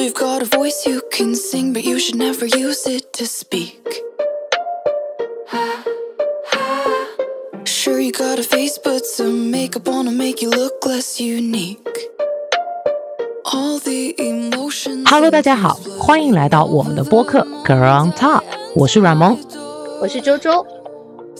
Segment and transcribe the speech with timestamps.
[0.00, 3.80] you've got a voice you can sing, but you should never use it to speak.
[7.64, 11.86] Sure, you got a face, but some makeup on to make you look less unique.
[13.52, 15.08] All the emotions.
[15.08, 18.42] Hello，大家好，欢迎来到我们的播客 Girl on Top，
[18.74, 19.38] 我是阮萌。
[20.00, 20.66] 我是周周。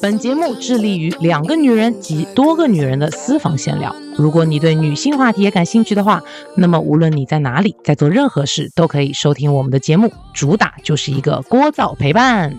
[0.02, 3.96] 本节目致力于两个女人及多个女人的私房闲聊。
[4.18, 6.24] 如果你对女性话题也感兴趣的话，
[6.58, 10.12] 那么无论你在哪里，在做任何事，都可以收听我们的节目。
[10.34, 12.58] 主打就是一个聒噪陪伴。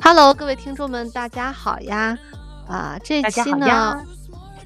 [0.00, 2.16] Hello，各位听众们，大家好呀！
[2.68, 4.00] 啊，这期呢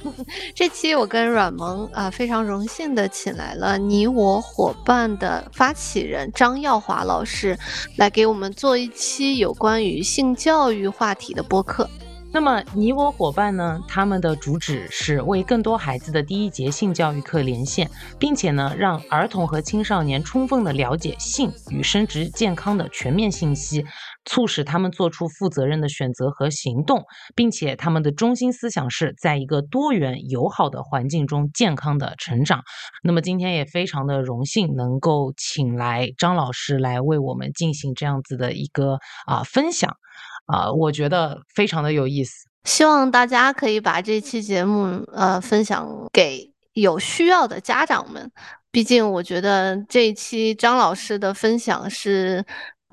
[0.54, 7.58] 这期我跟阮萌啊非常荣幸的请来了你我伙伴的发起人张耀华老师，
[7.96, 11.88] 来给我们做一期有关于性教育话题的播客。
[12.36, 13.82] 那么你我伙伴呢？
[13.88, 23.86] 他们的主旨是为更多孩子的第一节性教育课连线，并且呢，让儿童和青少年充分的了解性与生殖健康的全面信息，
[24.26, 32.60] 促使他们做出负责任的选择和行动，并且他们的中心思想是在一个多元友好的环境中健康的成长。
[33.02, 39.96] 那么今天也非常的荣幸能够请来张老师来为我们进行这样子的一个啊、分享。
[40.46, 42.48] 啊、我觉得非常的有意思。
[42.64, 48.30] 希望大家可以把这期节目呃分享给有需要的家长们。
[48.72, 52.44] 毕竟我觉得这一期张老师的分享是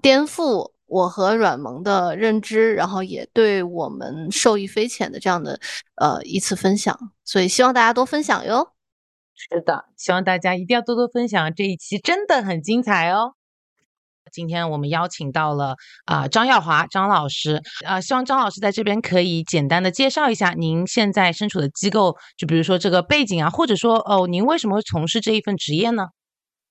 [0.01, 5.59] 颠覆我和阮萌的认知，然后也对我们受益匪浅的这样的
[5.95, 8.73] 呃一次分享，所以希望大家多分享哟。
[9.35, 13.33] 是的，希望大家一定要多多分享这一期，真的很精彩哦。
[14.31, 26.07] 今天我们邀请到了啊、张耀华张老师，啊、希望张老师在这边可以简单的介绍一下您现在身处的机构，就比如说这个背景啊，或者说哦，您为什么会从事这一份职业呢？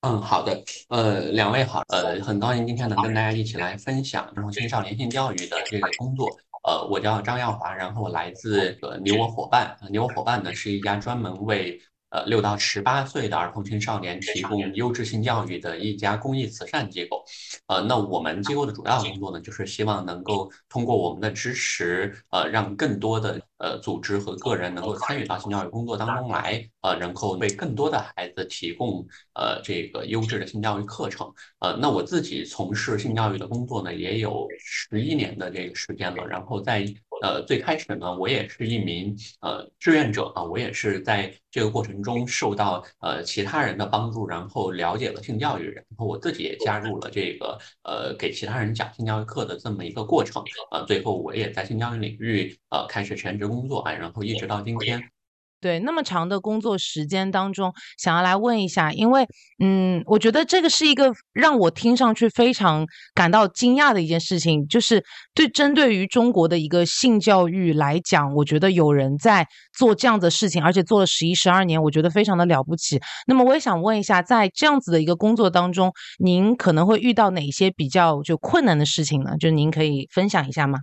[0.00, 6.28] 嗯，好的，呃，两位好，呃，很高兴今天能跟大家一起来分享儿童青少年性教育的这个工作。
[6.64, 11.80] 呃，我叫张耀华，然后来自呃你我伙伴，你我伙伴呢是一家专门为
[12.12, 17.24] 呃六到十八岁的儿童青少年提供优质性教育的一家公益慈善机构。
[17.66, 31.32] 呃，那我们机构的主要工作呢，就是希望能够通过我们的支持，呃，让更多的呃组织和个人能够参与到性教育工作当中来，呃，能够为更多的孩子提供呃这个优质的性教育课程。
[31.60, 36.26] 呃，那我自己从事性教育的工作呢，也有十一年的这个时间了。
[36.26, 36.84] 然后在
[37.22, 50.42] 呃最开始呢，我也是一名呃志愿者啊，我也是在这个过程中受到呃其他人的帮助，然后了解了性教育，然后我自己也加入了这个呃给其他人讲性教育课的这么一个过程。
[50.70, 55.00] 啊，最后我也在性教育领域呃开始全职工作啊，然后一直到今天。
[55.62, 59.24] 对，那么长的工作时间当中，想要来问一下，因为，
[59.62, 62.84] 嗯，我觉得这个是一个让我听上去非常
[63.14, 69.46] 感到惊讶的一件事情，就是对针对于中国的一个性教育来讲，我觉得有人在
[69.78, 73.00] 做这样的事情，而且做了十一、十二年，我觉得非常的了不起。
[73.28, 79.36] 那么我也想问一下，在这样子的一个工作当中，您可能会遇到哪些比较就困难的事情呢？
[79.38, 80.80] 就是您可以分享一下吗？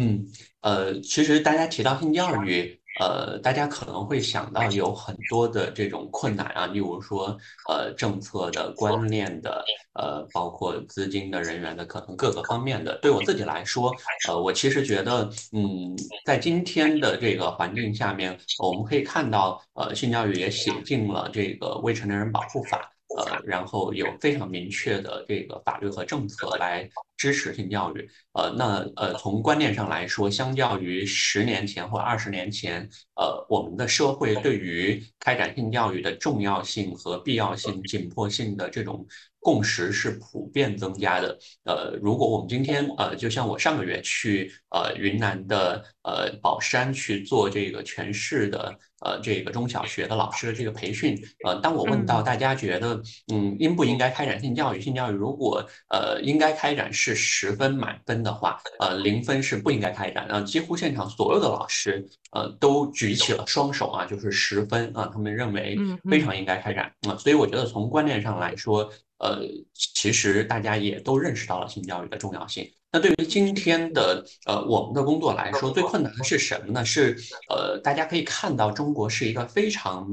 [0.00, 0.24] 嗯，
[0.62, 7.36] 呃，其实大家提到性教育，呃，大家可能会想到有很多的这种困难啊，例如说，
[7.68, 9.64] 呃，政策的、观念的，
[9.94, 12.98] 呃，包括资金的、人员的，可能各个方面的。
[13.00, 13.94] 对我自己来说，
[14.28, 22.92] 呃，我其实觉得，嗯，在今天的这个环境下面，我们可以看到，呃，性教育也写进了这个未成年人保护法。
[23.16, 28.08] 呃，然后有非常明确的这个法律和政策来支持性教育。
[28.32, 39.06] 呃，那呃，从观念上来说，相较于十年前或二十年前，呃，我们的社会对于开展性教育的重要性和必要性、紧迫性的这种
[39.42, 41.36] 共识是普遍增加的。
[41.64, 48.72] 呃，如果我们今天呃，就像我上个月去呃云南的呃保山去做这个全市的
[49.04, 53.02] 呃这个中小学的老师的这个培训，呃，当我问到大家觉得
[53.32, 65.76] 嗯应不应该开展性教育，性教育如果呃应该开展是十分满分的话，呃零分是不应该开展，呃几乎现场所有的老师呃都举起了双手啊，就是十分啊，他们认为
[66.08, 68.88] 非常应该开展啊，所以我觉得从观念上来说。
[69.22, 69.40] 呃，
[69.72, 72.70] 其实大家也都认识到了性教育的重要性。
[72.90, 76.84] 那对于今天的呃我们的工作来说，最困难的是什么呢？
[76.84, 77.16] 是
[77.48, 80.06] 呃，大家可以看到，中国是一个非常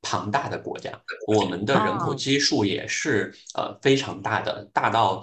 [0.00, 0.90] 庞大的国家，
[1.26, 5.22] 我们的人口哦基数也是呃非常大的，大到。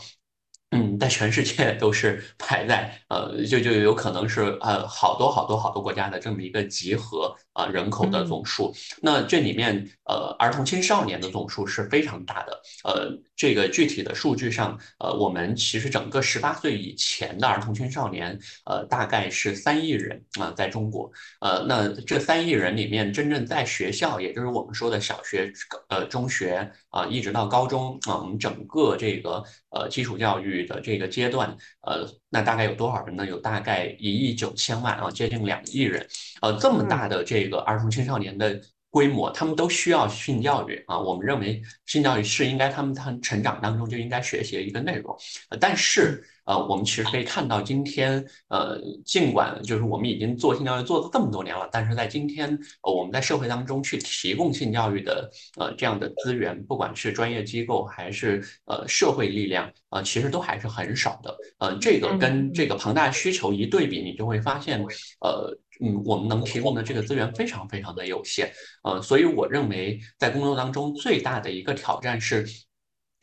[0.74, 8.72] 嗯，在全世界都是排在呃，就就有可能是呃好多好多好多国家的这么一个集合啊人口的总数。
[9.02, 12.62] 那这里面呃儿童青少年的总数是非常大的。
[12.84, 21.12] 呃，这个具体的数据上，呃，我们其实整个十八岁以前的儿童青少年，呃，大概是三亿人啊，在中国。
[21.40, 25.52] 呃，那这三亿人里面，真正在学校，也就是我们说的小学、
[25.90, 33.26] 呃中学啊，一直到高中啊，我们整个这个呃基础教育的这个阶段，呃，那大概有多少人呢？
[33.26, 36.06] 有大概一亿九千万啊，接近两亿人。
[36.42, 38.62] 呃，这么大的这个儿童青少年的。
[38.92, 41.00] 规模，他们都需要性教育啊。
[41.00, 45.18] 我们认为性教育是应该他们他成长当中就应该学习的一个内容。
[45.50, 52.50] 呃，但是呃，我们其实可以看到，今天呃，尽管就是我们已经做性教育做了这么多年了，但是在今天
[52.82, 61.38] 呃，我们在社会当中去提供性教育的呃这样的资源，不管是专业机构还是呃社会力量啊，其实都还是很少的。
[61.60, 64.84] 呃，这个跟这个庞大需求一对比，你就会发现
[65.22, 65.58] 呃。
[65.82, 68.52] 嗯，我们能提供的这个资源非常非常的有限，
[68.84, 72.46] 呃，所以我认为在工作当中最大的一个挑战是，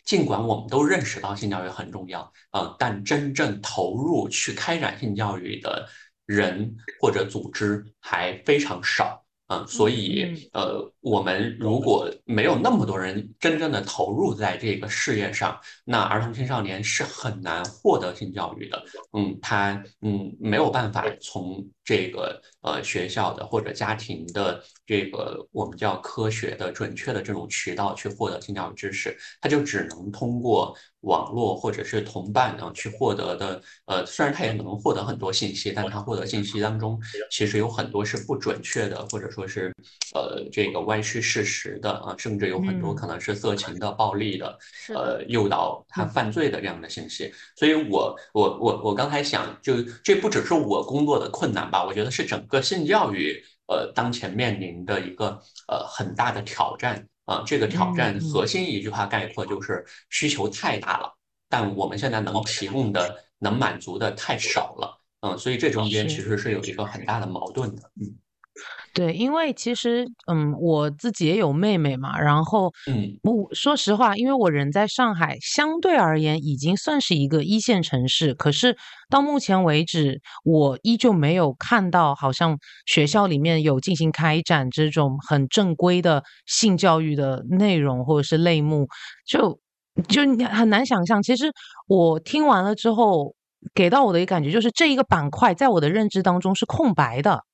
[0.05, 5.89] 尽管我们都认识到性教育很重要，呃，但真正投入去开展性教育的
[6.27, 9.25] 人或者组织还非常少。
[9.51, 18.85] 嗯，所以呃，我们如果没有那么多人真正的投入在这个事业上，那儿童青少年是很难获得性教育的。
[19.13, 30.77] 嗯，他嗯没有办法从这个呃学校的或者家庭的这个我们叫科学的准确的这种渠道去获得性教育知识，他就只能通过。
[31.03, 37.01] 网络或者是同伴啊，去获得的，呃，虽然他也能获得很多信息，但他获得信息当中，
[37.31, 39.73] 其实有很多是不准确的，或者说是，
[40.13, 44.59] 呃，这个外歪曲事实的啊，甚至有很多可能是色情的、暴力的，
[44.95, 47.33] 呃，诱导他犯罪的这样的信息。
[47.57, 51.85] 所以，我我我我刚才想，就这不只是我工作的困难吧？
[51.85, 57.07] 我觉得是整个性教育，呃，当前面临的一个呃很大的挑战。
[57.27, 61.15] 啊，这个挑战核心一句话概括就是需求太大了，
[61.49, 64.99] 但我们现在能提供的、能满足的太少了。
[65.21, 67.83] 嗯，所以这中间其实是有一个很大的矛盾的。
[68.01, 68.17] 嗯。
[68.99, 78.77] 对，因为其实，嗯，我自己也有妹妹嘛，然后，嗯，我说实话，因为我人在上海，相对而言已经算是一个一线城市，可是
[79.09, 88.89] 到目前为止，我依旧没有看到好像学校里面有进行开展这种很正规的性教育的内容或者是类目，
[89.25, 89.61] 就
[90.09, 91.23] 就很难想象。
[91.23, 91.53] 其实
[91.87, 93.37] 我听完了之后，
[93.73, 97.45] 给到我的一个感觉就是这一个板块在我的认知当中是空白的。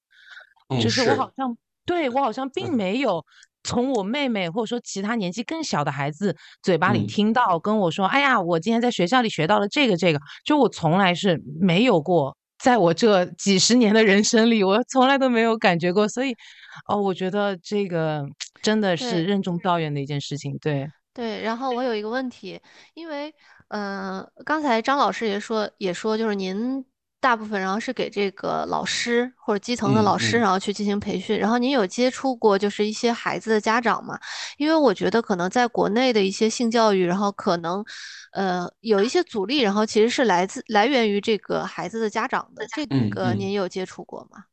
[0.81, 3.25] 就是我好像对我好像并没有
[3.63, 16.35] 从我妹妹或者说其他年纪更小的孩子嘴巴里听到跟我说，哎呀，我今天在学校里学到了这个这个，就我从来是没有过，在我这几十年的人生里，我从来都没有感觉过，所以
[16.89, 18.25] 哦，我觉得这个
[18.63, 20.89] 真的是任重道远的一件事情，对。
[21.13, 21.43] 对。
[21.43, 22.61] 然后我有一个问题，
[22.95, 23.33] 因为
[23.69, 26.85] 嗯，刚才张老师也说也说，就是您。
[27.25, 31.39] 大部分然后是给这个老师或者基层的老师，然后去进行培训。
[31.39, 34.21] 然后您有接触过就是一些孩子的家长吗？
[34.59, 37.83] 因为我觉得可能在国内的一些性教育，然后可能，
[38.33, 42.67] 呃，有一些阻力，然后其实是来自来源于这个孩子的家长的。
[42.77, 44.45] 这个您有接触过吗？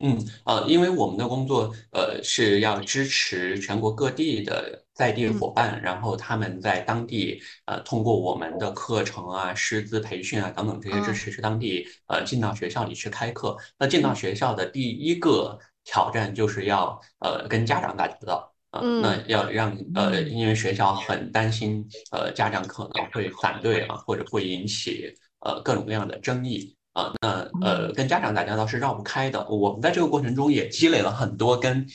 [0.00, 13.56] 嗯呃，因为我们的工作呃是要支持全国各地的在地伙伴，然后他们在当地呃通过我们的课程啊、师资培训啊等等这些支持，去当地呃进到学校里去开课。
[13.78, 26.75] 那进到学校的第一个挑战就是要呃跟家长打交道啊，那要让呃因为学校很担心呃家长可能会反对啊，或者会引起呃各种各样的争议。
[26.96, 29.46] 啊，那呃，跟家长打交道是绕不开的。
[29.50, 31.86] 我们在这个过程中也积累了很多跟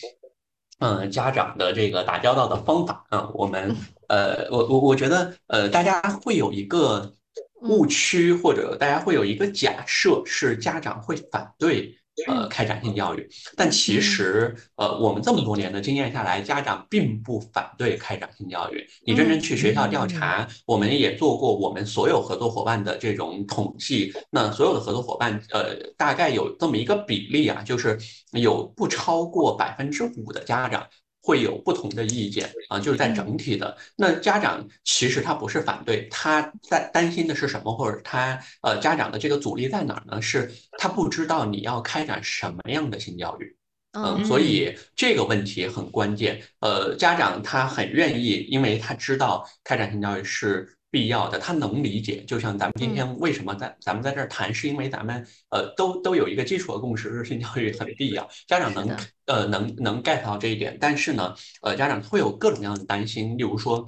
[0.77, 3.27] 嗯家长的这个打交道的方法啊。
[3.33, 3.75] 我们
[4.09, 7.15] 呃，我我我觉得呃，大家会有一个
[7.61, 11.97] 误区，或者大家会有一个假设，是家长会反对。
[12.27, 18.85] 呃，开展性教育，但其实，呃，我们这么多年的经验下来，家长并不反对开展性教育。
[19.05, 24.13] 你真正去学校调查，我们也做过我们所有合作伙伴的这种统计。
[24.29, 27.97] 那所有的合作伙伴，呃，大概有这么一个比例啊，就是
[28.33, 30.85] 有不超过百分之五的家长。
[31.31, 40.21] 会有不同的意见啊，就是在整体的那家长其实他不是反对，他在担心的是什么，或者他呃家长的这个阻力在哪儿呢？
[40.21, 43.55] 是他不知道你要开展什么样的性教育，
[43.93, 46.41] 嗯，所以这个问题很关键。
[46.59, 52.23] 呃，家长他很愿意，因为他知道开展性教育是必要的，他能理解。
[52.27, 58.95] 就像咱们今嗯天为什么在咱们在这儿谈，是因为咱们呃都都有一个基础的共识，是性教育很必要，家长能
[59.25, 60.77] 呃能能 get 到这一点。
[60.79, 63.87] 但是呢，呃，家长会有各种各样的担心，例如说。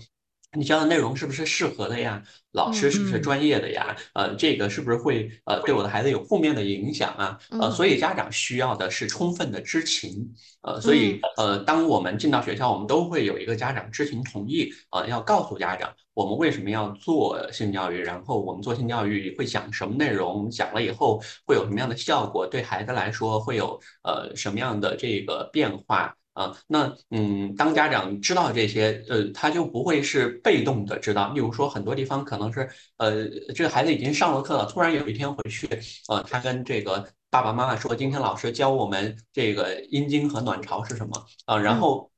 [0.55, 2.22] 你教的内容是不是适合的呀？
[2.51, 3.95] 老师是不是嗯专业的呀？
[4.13, 7.39] 呃，这个是不是会呃对我的孩子有负面的影响啊？
[7.50, 10.31] 呃，嗯所以家长需要的是充分的知情。
[10.62, 26.15] 呃，所以呃，当我们进到学校，我们都会有一个家长知情同意，呃，要告诉家长我们为什么要做性教育，然后我们做性教育会讲什么内容，讲了以后会有什么样的效果，对孩子来说会有呃什么样的这个变化。
[26.33, 31.31] 啊，那嗯，当家长知道这些，呃，他就不会是被动的知道。
[31.33, 35.67] 例如说，很多地方可能是，呃，这个孩子已经上了课了，突然有一天回去，
[36.09, 42.12] 呃，他跟这个爸爸妈妈说，今天老师教我们这个阴茎和卵巢是什么啊，然后。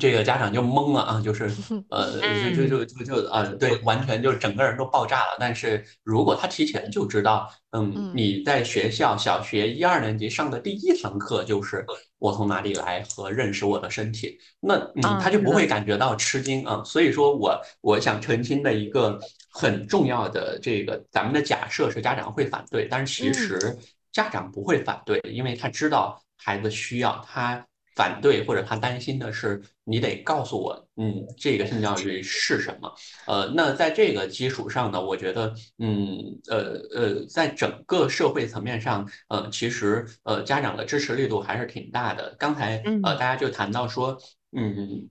[0.00, 1.50] 这个家长就懵了啊，就是
[1.90, 2.18] 呃，
[2.54, 5.36] 就就就就就呃，对，完全就是整个人都爆炸了。
[5.38, 11.84] 但是如果他提前就知道，嗯，嗯你在学校小学一二年级上的第一堂课就是
[12.18, 14.78] 我从哪里来和认识我的身体，那
[15.20, 16.82] 他就不会感觉到吃惊啊。
[16.84, 19.20] 所以说我我想澄清的一个
[19.50, 23.78] 很重要的这个咱们的假设是家长会反对，但是其嗯实
[24.10, 27.62] 家长不会反对，因为他知道孩子需要他。
[27.94, 32.92] 反对或者他担心的是，你得告诉我，嗯，这个性教育是什么？
[33.26, 36.18] 呃，那在这个基础上呢，我觉得，嗯，
[36.48, 42.34] 呃呃，在整个社会层面上，呃，其实呃家长的支持力度还是挺大的。
[42.38, 44.18] 刚才呃嗯大家就谈到说，
[44.56, 45.08] 嗯。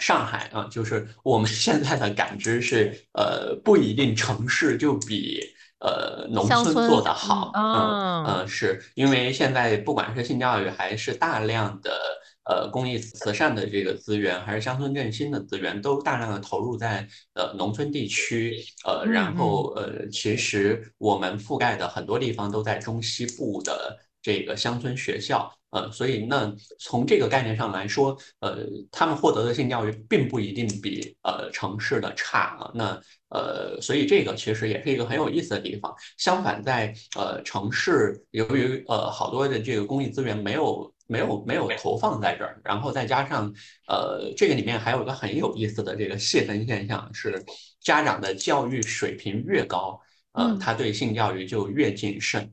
[0.00, 5.42] 上海啊，就是我们 现在的感知是，呃，不一定城市就比
[5.80, 11.90] 呃农村做得好，嗯嗯是因为现在不管是性教育还是大量的
[12.44, 18.56] 呃公益慈善的这个资源，还是乡村振兴的资源，都大量的投入在呃农村地区，
[18.86, 19.72] 呃，嗯然后。
[19.76, 25.52] 呃，其实我们覆盖的很多地方都在中西部的这个乡村学校。
[25.72, 32.72] 呃，所以那从这个概念上来说，呃，他们获得的性教育并不一定比呃城市的差啊。
[32.74, 35.94] 那呃，所以这个其实也是一个很有意思的地方。
[36.18, 43.54] 相反在，呃城市，由于呃好多的这个公益资源没有没有没有投放在这儿，然后再加上
[43.86, 47.40] 呃这个里面还有一个很有意思的这个细分现象是，
[47.80, 50.00] 家长的教育水平越高，
[50.32, 52.52] 呃嗯他对性教育就越谨慎。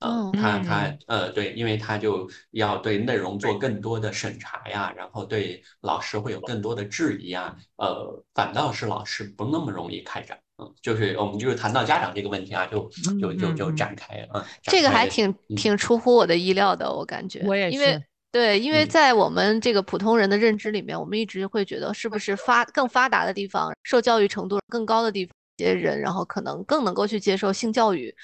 [0.00, 12.88] 呃嗯，他嗯他呃，对，因为他就要对内容做更多的审查呀，然后对老师会有更多的质疑啊，呃，反倒是老师不那么容易开展，嗯，就是我们就是谈到家长这个问题啊，就
[13.20, 13.76] 就就就嗯嗯嗯。
[13.76, 17.98] 展开啊，这个还挺挺挺出乎我的意料的，我感觉，我也因为
[18.30, 18.88] 对，因为嗯。
[18.88, 28.14] 在我们这个普通人的认知里面，我们一直会觉得是不是发更发达的地方，受教育程度更高的地方，一些人，然后可能更能够去接受性教育，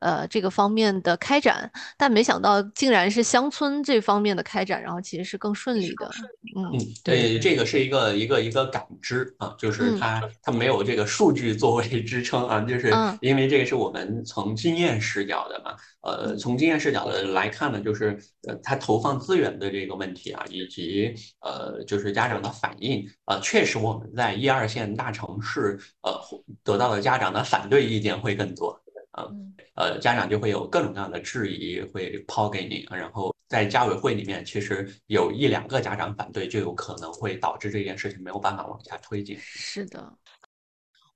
[0.00, 6.10] 呃，这个方面的开展，但没想到竟然是乡村这方面的开展，然后其实是更顺利的，
[6.56, 13.18] 嗯嗯，对呃，这个是一个一个一个感知啊，就是嗯它它没有这个数据作为支撑啊，就是嗯。
[13.20, 26.18] 因为这个是我们从经验视角的嘛，呃，嗯从经验视角的来看呢，就是呃，它投放资源的这个问题啊，以及呃，就是家长的反应，啊，确实我们在一二线大城市，呃，
[26.62, 28.80] 得到的家长的反对意见会更多。
[29.30, 39.38] 嗯呃，家长就会有各种各样的质疑会抛给你，然后在家委会里面，其实有一两个家长反对，就有可能会导致这件事情没有办法往下推进。
[39.38, 40.12] 是的，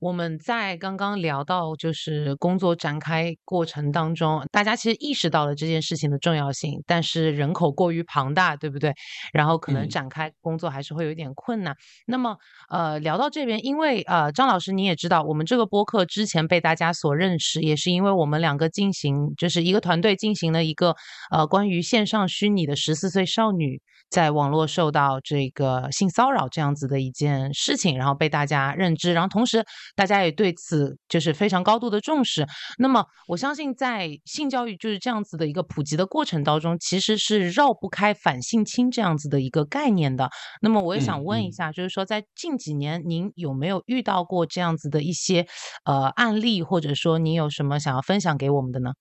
[0.02, 8.92] 我们在刚刚聊到就是工作展开过程当中，大家其实意识到了这件事情的重要性，但是人口过于庞大，对不对？
[9.32, 11.72] 然后可能嗯展开工作还是会有一点困难。
[12.04, 12.36] 那么，
[12.68, 20.96] 呃，聊到这边，因为呃，张老师你也知道，我们这个播客之前被大家所认识，也是因为我们两个进行就是一个团队进行了一个
[21.30, 23.80] 呃关于线上虚拟的十四岁少女
[24.12, 29.64] 在网络受到这个性骚扰这样子的一件事情，然后被大家认知，然后同时
[29.96, 32.46] 大家也对此就是非常高度的重视。
[32.76, 40.28] 那么我相信，在性教育就是这样子的一个普及的过程当中，其实是绕不开反性侵这样子的一个概念的。
[40.60, 45.46] 那么我也想问一下，就是说在近几年，您有没有遇到过这样子的一些
[45.84, 48.92] 呃案例，或者说您有什么想要分享给我们的呢？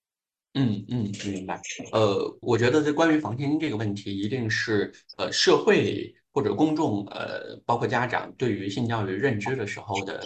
[0.54, 1.62] 嗯嗯，明白。
[1.94, 10.22] 呃，我觉得这关于防性侵这个问题，一定是呃社会或者公众呃包括家长对于性教育认知的时候的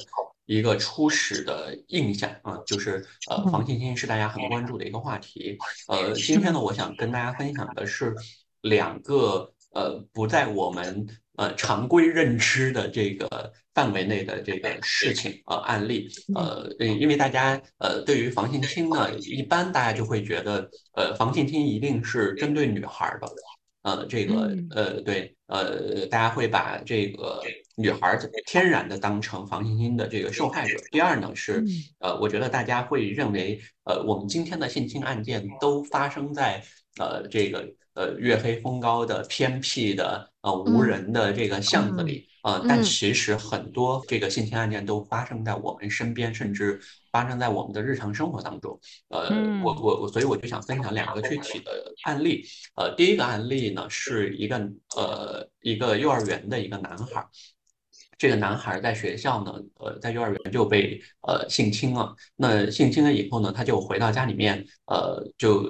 [0.45, 5.57] 一个初始的印象啊，就是呃防性侵是大家很关注的一个话题。
[5.87, 8.15] 呃，今天呢，我想跟大家分享的是
[8.61, 23.27] 两个呃不在我们呃常规认知的这个范围内的这个事情呃案例呃，因为大家呃对于防性侵呢，一般大家就会觉得呃防性侵一定是针对女孩的，
[23.83, 27.41] 呃这个呃对呃大家会把这个
[27.75, 30.77] 女孩天然的当成防性侵的这个受害者。
[30.91, 31.63] 第二呢是
[31.99, 36.63] 呃我觉得大家会认为呃我们今天的性侵案件都发生在
[36.99, 37.67] 呃这个。
[37.95, 48.77] 呃，月黑风高的偏僻的呃无人的这个巷子里啊，但其实很多这个性侵案件都发生在我们身边，甚至发生在我们的日常生活当中。
[49.07, 49.29] 呃，
[49.63, 51.71] 我我我，所以我就想分享两个具体的
[52.03, 52.43] 案例。
[52.75, 54.57] 呃，第一个案例呢，是一个
[54.95, 57.25] 呃一个幼儿园的一个男孩。
[58.17, 62.15] 这个男孩在学校呢，呃，在幼儿园就被呃性侵了。
[62.35, 65.63] 那性侵了以后呢，他就回到家里面，呃，就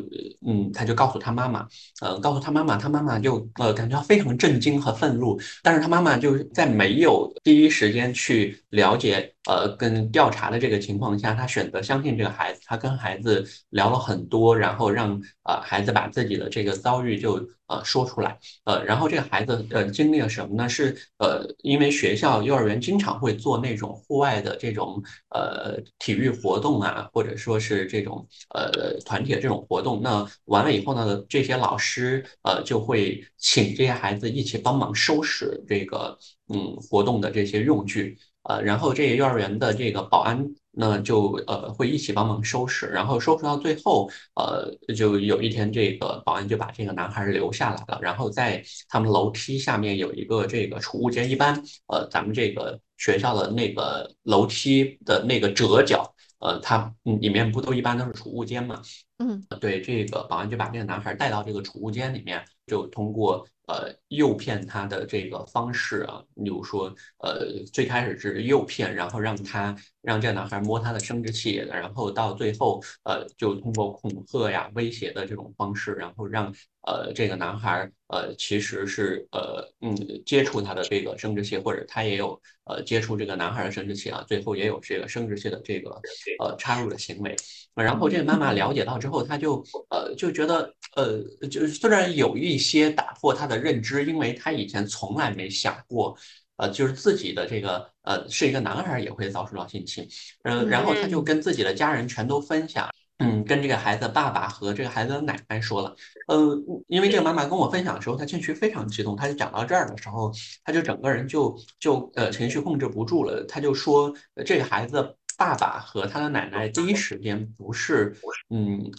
[0.46, 1.68] 嗯，他就告诉他妈妈，
[2.02, 5.40] 呃，告诉他妈妈，他妈妈就呃感觉到非常震惊和愤怒。
[5.62, 9.35] 但是他妈妈就在没有第一时间去了解。
[9.48, 17.36] 呃，跟调查的这个情况下，他选择相信这个孩子，他跟孩子聊了很多，然后让呃孩子把自己的这个遭遇就
[17.68, 20.68] 呃说出来，呃，然后这个孩子呃经历了什么呢？
[20.68, 36.18] 是呃，因为学校幼儿园经常会做那种户外的这种呃体育活动啊，或者说是这种呃团体的这种活动，那完了以后呢，这些老师呃就会请这些孩子一起帮忙收拾这个
[36.50, 38.18] 嗯活动的这些用具。
[38.48, 58.80] 呃，然后这个幼儿园的这个保安呢，就呃会一起帮忙收拾，然后收拾到最后，呃，就有一天这个保安就把这个男孩留下来了，然后在他们楼梯下面有一个这个储物间，一般呃咱们这个学校的那个楼梯的那个折角，呃，它里面不都一般都是储物间嘛？
[59.18, 63.48] 嗯，对，这个保安就把这个男孩带到这个储物间里面，就通过。
[63.68, 76.54] 呃，诱骗他的这个方式啊，比如说，呃，最开始是诱骗，然后让他让这个男孩摸他的生殖器，然后到最后，呃，就通过恐吓呀、威胁的这种方式，然后让
[76.86, 79.94] 呃这个男孩呃其实是呃嗯
[80.26, 86.00] 接触他的这个生殖器，或者他也有呃接触这个男孩的生殖器啊，最后也有这个生殖器的这个
[86.40, 87.36] 呃插入的行为。
[87.74, 93.56] 然后这个妈妈了解到之后，她就呃就觉得呃就是虽然有一些打破她的。
[93.66, 96.16] 认知，因为她以前从来没想过，
[96.58, 100.08] 呃，就是自己的这个呃是一个男孩也会遭受到性侵，
[100.44, 105.96] 嗯，然后他就跟自己的家人全都分享，嗯，跟这个孩子爸爸和这个孩子的奶奶说了，
[106.28, 106.56] 呃，
[106.88, 110.32] 因为这个妈妈跟我分享的时候，她情绪非常激动，她就讲到这儿的时候，
[110.64, 114.14] 她就整个人就就呃情绪控制不住了，她就说
[114.46, 118.16] 这个孩子爸爸和他的奶奶第一时间不是
[118.50, 118.92] 嗯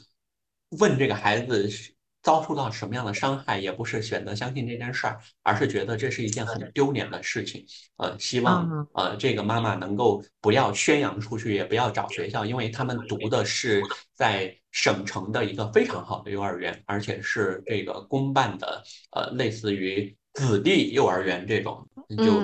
[0.79, 1.69] 问这个孩子。
[2.27, 7.65] 遭受到什么样的伤害，也不是选择相信这件事儿，而是觉得这是一件很丢脸的事情。
[7.99, 13.81] 呃，希望呃这个妈妈能够不要宣扬出去，也不要找学校，因为他们读的是
[14.13, 21.89] 在省城的一个非常好的幼儿园，而且是这个公办的，呃，类似于子弟幼儿园这种。
[22.25, 22.41] 就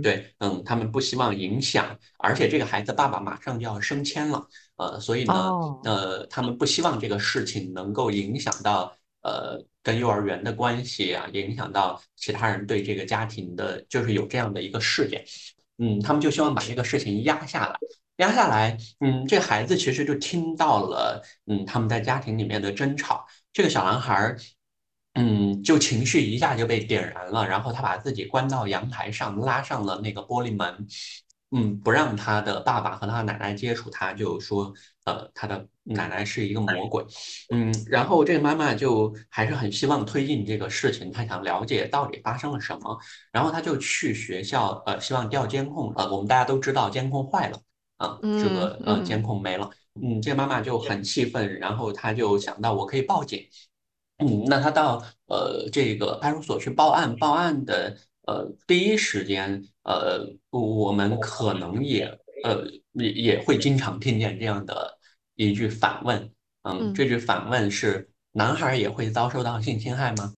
[0.00, 5.34] 对，嗯，他们不希望影响，而且这个孩子爸爸马上就要升迁了，呃，所以呢，
[5.82, 8.94] 呃，他们不希望这个事情能够影响到。
[9.22, 15.24] 呃，跟幼儿园的关系啊，也影响到其他人对这个家庭的，就是有这样的一个事件，
[15.78, 17.76] 嗯，他们就希望把这个事情压下来，
[18.18, 24.36] 压下来，嗯，这孩子其实就听到了，嗯，他们在家庭里面的争吵，这个小男孩，
[25.14, 30.86] 嗯，就情绪一下就被点燃了，然后他把自己关到阳台上，拉上了那个玻璃门。
[31.50, 34.70] 嗯，不让他的爸爸和他的奶奶接触他，就说，
[35.06, 37.02] 呃，他的奶奶是一个魔鬼。
[37.48, 42.98] 嗯，然后这个妈妈就还是很希望推进这个事情，她想了解到底发生了什么，
[43.32, 45.90] 然后她就去学校，呃，希望调监控。
[45.96, 47.58] 呃，我们大家都知道监控坏了，
[47.96, 49.70] 啊，这个呃监控没了。
[50.02, 53.42] 嗯，这个妈妈就很气愤，然后她就想到我可以报警。
[54.18, 57.96] 嗯，那她到呃这个派出所去报案，报案的。
[58.28, 60.20] 呃，第一时间，呃，
[60.50, 62.04] 我们可能也，
[62.44, 64.98] 呃，也也会经常听见这样的
[65.34, 66.30] 一句反问，
[66.64, 70.34] 嗯，这句反问是：男孩也会遭受到性侵害吗？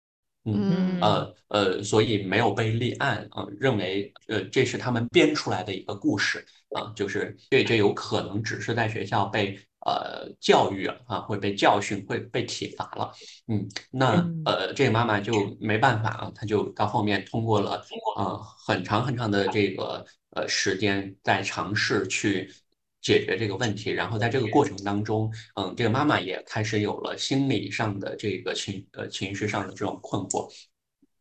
[0.45, 6.45] 嗯，呃，呃，所以没有被立案，啊，认为，呃，这是他们编出来的一个故事，
[6.77, 9.59] 啊，就是这这有可能只是在学校被。
[9.87, 13.13] 呃，教育啊，会被教训，会被体罚了。
[13.47, 17.83] 嗯，那呃，这个妈妈就没办法啊，她就到后面通过了
[18.17, 18.37] 呃
[18.67, 22.53] 很长很长的这个呃时间，在尝试去
[23.01, 23.91] 解决这个问题。
[23.91, 30.53] 然后在这个过程当中，嗯，这个妈妈也开始有了心理上的这个情呃情绪上的这种困惑。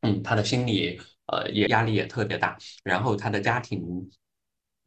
[0.01, 4.09] 嗯，她的心理呃也压力也特别大，然后她的家庭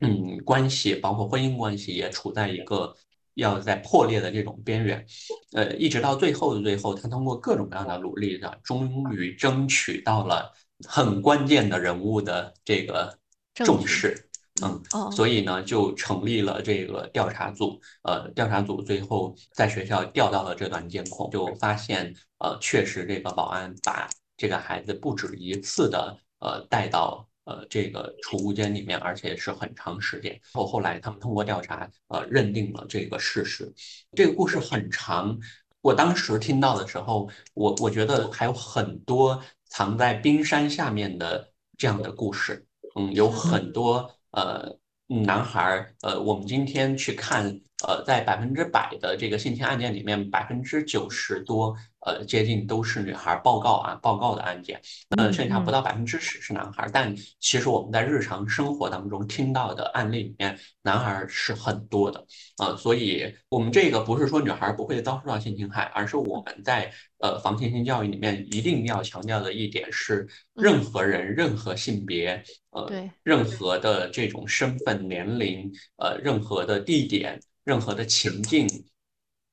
[0.00, 2.94] 嗯关系包括婚姻关系也处在一个
[3.40, 5.04] 要在破裂的这种边缘，
[5.52, 10.52] 呃一直到最后的最后，他通过各种各样的努力呢，终于争取到了
[10.86, 13.18] 很关键的人物的这个
[13.54, 14.26] 重视。
[14.62, 14.78] 嗯，
[15.10, 17.80] 所以呢，就成立了这个调查组。
[18.02, 30.40] 呃，调查组最后在学校调到了这段监控，就发现，呃，确实这个保安把这个孩子不止一次的，呃，带到呃这个储物间里面，而且是很长时间。
[30.52, 33.72] 后后来他们通过调查，呃，认定了这个事实。
[34.16, 35.38] 这个故事很长，
[35.80, 42.66] 我当时听到的时候，我我觉得还有很多藏在冰山下面的这样的故事。
[42.96, 44.10] 嗯，有很多。
[44.32, 51.76] 呃，男孩儿，呃，我们今天去看，呃，在百分之百的这个性侵案件里面，百分之九十多。
[52.06, 54.80] 呃，接近都是女孩报告啊，报告的案件，
[55.18, 56.88] 呃，剩下不到百分之十是男孩。
[56.90, 62.24] 但其实我们在日常生活当中听到的案例里面，男孩是很多的
[62.56, 62.74] 啊。
[62.74, 72.90] 所以，我们这个不是说女孩不会遭受到性侵害，而是我们在呃防性侵教育里面一定要强调的一点是，任何人、任何性别、呃，
[73.22, 77.38] 任何的这种身份、年龄、呃，任何的地点、
[77.70, 78.66] 任何的情境，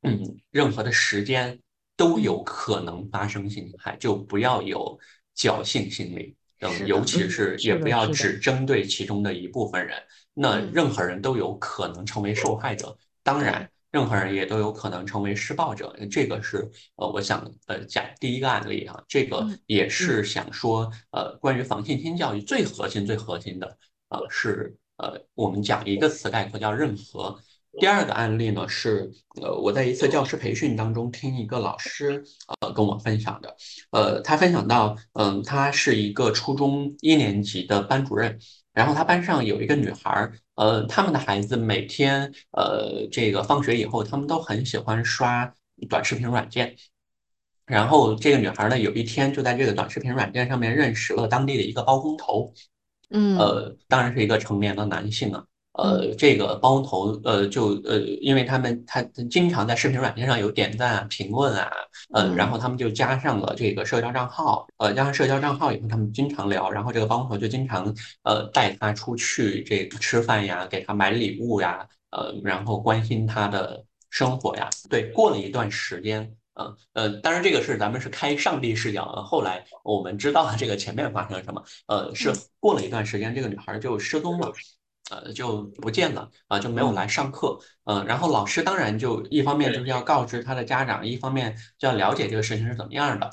[0.02, 1.60] 嗯，任何的时间。
[2.00, 5.00] 都有可能发生性侵害，就不要有
[5.36, 9.98] 侥幸心理，等，尤其是也不要只针对其中的一部分人。
[10.36, 15.92] 那任何人都有可能成为受害者，当然，任何人也都有可能成为施暴者。
[16.12, 23.76] 这个是呃，我想呃讲第一个案例哈，这个也是想说呃，关于防性侵教育最核心、最核心的
[24.10, 27.42] 呃是呃，我们讲一个词概括叫任何。
[27.80, 32.24] 第二个案例呢是，呃，我在一次教师培训当中听一个老师，
[32.62, 33.56] 呃，跟我分享的，
[33.92, 38.40] 呃，他分享到，嗯，他是一个初中一年级的班主任，
[38.74, 45.54] 然后他班上有一个女孩，呃，他们的孩子每天，呃，这个放学以后，他们都很喜欢刷
[45.88, 46.76] 短视频软件，
[47.68, 52.52] 然后这个女孩呢，有一天就在这个短视频软件上面认识了当地的一个包工头，
[53.12, 55.46] 嗯，呃，当然是一个成年的男性啊。
[55.78, 61.72] 呃，这个包工头，呃，就呃，因为他们他经常在视频软件上有点赞啊、评论啊，
[62.14, 74.68] 呃，然后他们就加上了这个社交账号，呃，加上社交账号以后，他们经常聊，然后这个包工头就经常呃带他出去这个吃饭呀，给他买礼物呀，呃，然后关心他的生活呀。
[74.90, 84.52] 对，过了一段时间，嗯呃，当然这个是咱们是开上帝视角，后来我们知道了这个前面发生了什么，呃，是过了一段时间，这个女孩就失踪了。
[85.10, 87.58] 呃，就不见了啊，就没有来上课。
[87.86, 93.30] 嗯，然后老师当然就一方面就是要告知他的家长，一方面就要了解这个事情是怎么样的。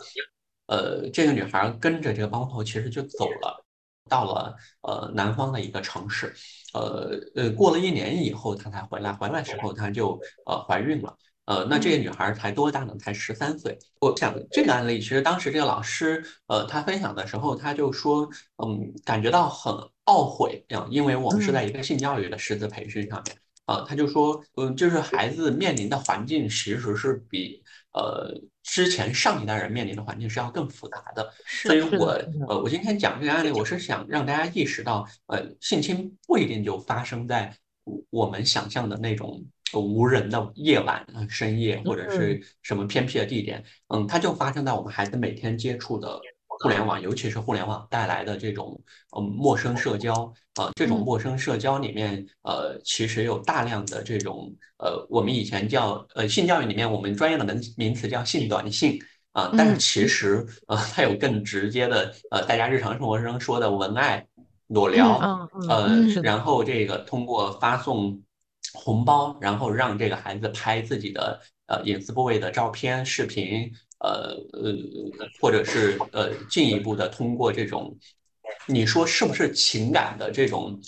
[0.66, 3.64] 呃，这个女孩跟着这个包头其实就走了，
[4.08, 6.34] 到了呃南方的一个城市。
[6.72, 9.12] 呃呃，过了一年以后，她才回来。
[9.12, 11.16] 回来时候，她就呃怀孕了。
[11.46, 12.94] 呃，那这个女孩才多大呢？
[12.98, 13.78] 才十三岁。
[14.00, 18.26] 我想这个案例，其实当时这个老师，呃，他分享的时候，他就说，
[18.64, 19.74] 嗯，感觉到很
[20.06, 31.30] 懊悔啊，因为我们是在一个性教育的师资培训上面，啊，他就说，嗯，就是孩子面临的环境其实是比呃之前上一代人面临的环境是要更复杂的。
[31.46, 32.06] 所以我
[32.48, 37.54] 呃，我今天讲这个案例，我是想让大家意识到，呃，性侵不一定就发生在
[38.08, 39.44] 我们想象的那种。
[39.80, 48.80] 无人的夜晚啊，深夜或者是什么偏僻的地点，嗯，它就发生在我们孩子每天接触的互联网，尤其是互联网带来的这种
[49.16, 50.32] 嗯陌生社交。
[50.54, 58.96] 啊，这种陌生社交里面，呃，其实有大量的这种呃，我们以前叫呃性教育里面我们专业的名名词叫性短信。
[59.32, 64.24] 啊，但是其实呃，它有更直接的呃，大家日常生活中说的文爱
[64.68, 65.18] 裸聊，
[65.68, 65.88] 呃，
[66.22, 68.22] 然后这个通过发送。
[68.72, 74.74] 红包，然后让这个孩子拍自己的呃隐私部位的照片、视频，呃呃，
[75.40, 77.96] 或者是呃进一步的通过这种，
[78.66, 80.80] 你说是不是情感的这种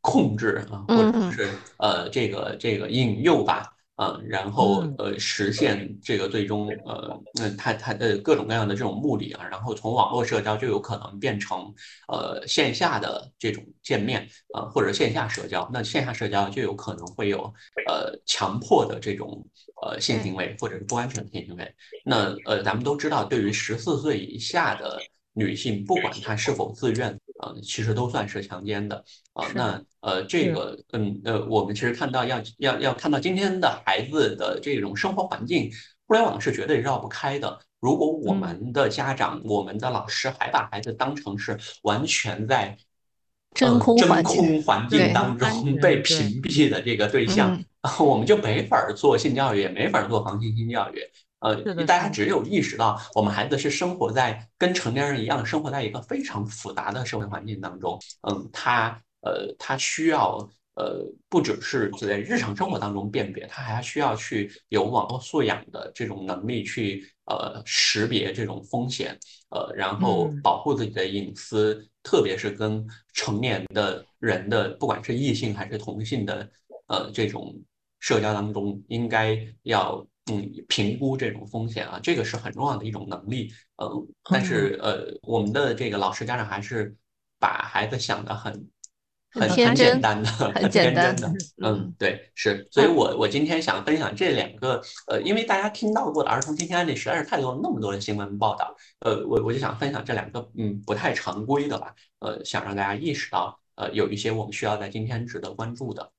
[0.00, 3.71] 控制啊，或者是呃这个这个引诱吧？
[3.96, 11.72] 嗯，然后呃实现这个最终呃，那他他的各种各样的这种目的啊，然后从网络社交就有可能变成
[12.08, 17.40] 呃线下的这种见面啊，或者线下社交，那线下社交就有可能会有
[17.86, 19.46] 呃强迫的这种
[19.82, 21.74] 呃性行为或者是不安全的性行为。
[22.04, 24.98] 那呃咱们都知道，对于十四岁以下的
[25.34, 27.18] 女性，不管她是否自愿。
[27.38, 29.44] 啊，其实都算是强奸的啊。
[29.52, 35.68] 那呃，这个嗯呃，我们其实看到要要要看到今天的孩子的这种生活环境，
[36.06, 37.58] 互联网是绝对绕不开的。
[37.80, 42.78] 如果我们的家长、我们的老师还把孩子当成是完全在
[43.52, 47.60] 真空真空环境当中被屏蔽的这个对象，
[47.98, 51.00] 我们就没法儿做性教育，也没法儿做防性性教育。
[51.42, 58.90] 呃大家只有意识到我们孩子是生活在跟成年人一样生活在一个非常复杂的社会环境当中，嗯，他
[59.22, 60.38] 呃他需要
[60.74, 69.18] 呃不只是在日常生活当中辨别，他还需要去有网络素养的这种能力去呃识别这种风险，
[69.50, 70.40] 呃，然后嗯。
[70.42, 76.48] 保护自己的隐私，特别是跟成年的人的不管是异性还是同性的
[76.86, 77.54] 呃这种
[78.00, 83.52] 社交当中，应该要嗯评估这种风险啊，这个是很重要的一种能力。
[83.76, 86.94] 嗯，但是呃，我们的这个老师家长还是
[87.40, 88.52] 把孩子想的很
[89.32, 91.38] 很很简单的，很很天简单真的。
[91.62, 106.12] 嗯嗯，对，是，所以我我今天想分享这两个，呃，因为大家听到过的儿童性侵案例实在是太多了，那么多的新闻报道，呃，我我就想分享这两个，嗯，不太常规的吧，呃，想让大家意识到，呃，有一些我们需要在今天值得关注的。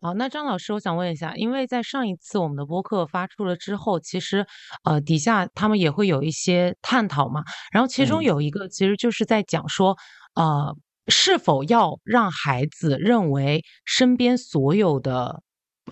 [0.00, 4.46] 好，那张老师，我想问一下，因为在上一次我们的播客发出了之后，其实
[4.84, 8.24] 呃底下他们也会有一些探讨嘛，然后其中嗯。
[8.24, 9.96] 有一个其实就是在讲说，
[10.34, 10.76] 呃，
[11.08, 15.42] 是否要让孩子认为身边所有的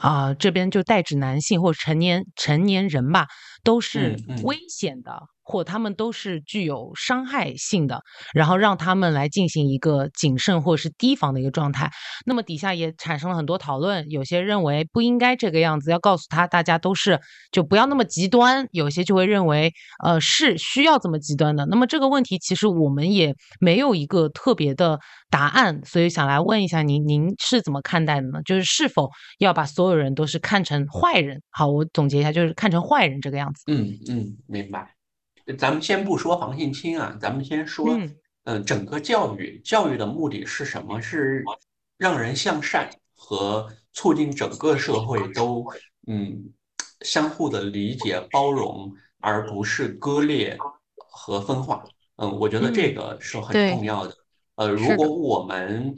[0.00, 3.26] 啊、这边就代指男性或者成年成年人吧，
[3.64, 8.00] 都是危险的，或他们都是具有伤害性的，
[8.34, 11.90] 然后让他们来进行一个谨慎或者是提防的一个状态。
[12.26, 17.18] 那么底下也产生了很多讨论，有些认为不应该这个样子，要告诉他大家都是
[17.50, 19.72] 就不要那么极端，有些就会认为
[20.04, 21.66] 呃是需要这么极端的。
[21.66, 24.98] 那么这个问题其实我们也没有一个特别的
[25.30, 28.42] 答案，所以想来问一下您，您是怎么看待的呢？
[28.44, 31.42] 就是是否要把所有人都是看成坏人？
[31.50, 33.53] 好，我总结一下，就是看成坏人这个样子。
[33.66, 34.94] 嗯嗯，明白。
[35.58, 41.00] 咱们先不说防性侵啊，咱们先说，嗯嗯、整个教育，教育的目的是什么？
[41.00, 41.44] 是
[41.96, 45.64] 让人向善和促进整个社会都
[46.06, 46.52] 嗯
[47.02, 50.56] 相互的理解包容，而不是割裂
[50.96, 51.84] 和分化。
[52.16, 54.14] 嗯，我觉得这嗯个是很重要的。
[54.56, 55.94] 呃，如果我们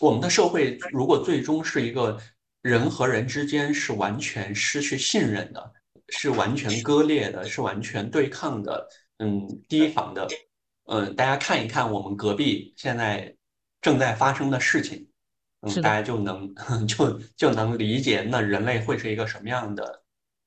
[0.00, 2.18] 我们的社会如果最终是一个
[2.62, 5.72] 人和人之间是完全失去信任的，
[6.08, 10.26] 是完全割裂的，是完全对抗的，嗯，提防的，
[10.86, 13.34] 嗯，大家看一看我们隔壁现在
[13.80, 15.06] 正在发生的事情，
[15.60, 16.52] 嗯，大家就能
[16.86, 20.02] 就就能理解那人类会是一个什么样的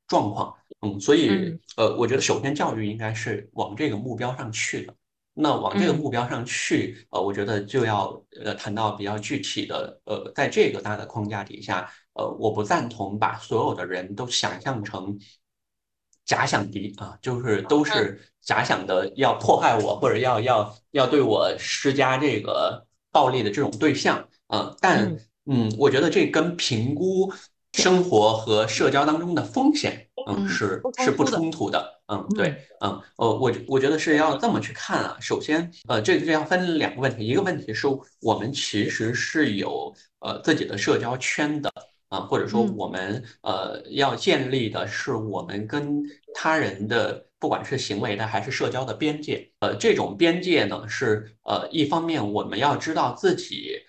[0.08, 4.96] 状况，嗯，所以嗯呃，我觉得首先教育应该是往这个目标上去的。
[5.34, 15.18] 那往这个嗯目标上去，呃，我觉得就要呃谈到比较具体的，呃，在这个大的框架底下，呃，我不赞同把所有的人都想象成
[16.26, 27.34] 假想敌啊，就是都是假想的要迫害我或者要要要对我施加这个暴力的这种对象啊，但嗯嗯，我觉得这跟评估
[27.74, 32.56] 生活和社交当中的风险，嗯，嗯是是不冲突的，嗯，嗯对。
[32.82, 35.18] 嗯，呃，我我觉得是要这么去看啊。
[35.20, 37.88] 首先，呃，这个这要分两个问题，一个问题是
[38.22, 41.72] 我们其实是有呃自己的社交圈的
[42.12, 46.04] 啊，或者说嗯我们呃要建立的是我们跟
[46.36, 49.52] 他人的不管是行为的还是社交的边界。
[49.62, 53.80] 呃，这种边界呢是呃一方面我们要知道自己。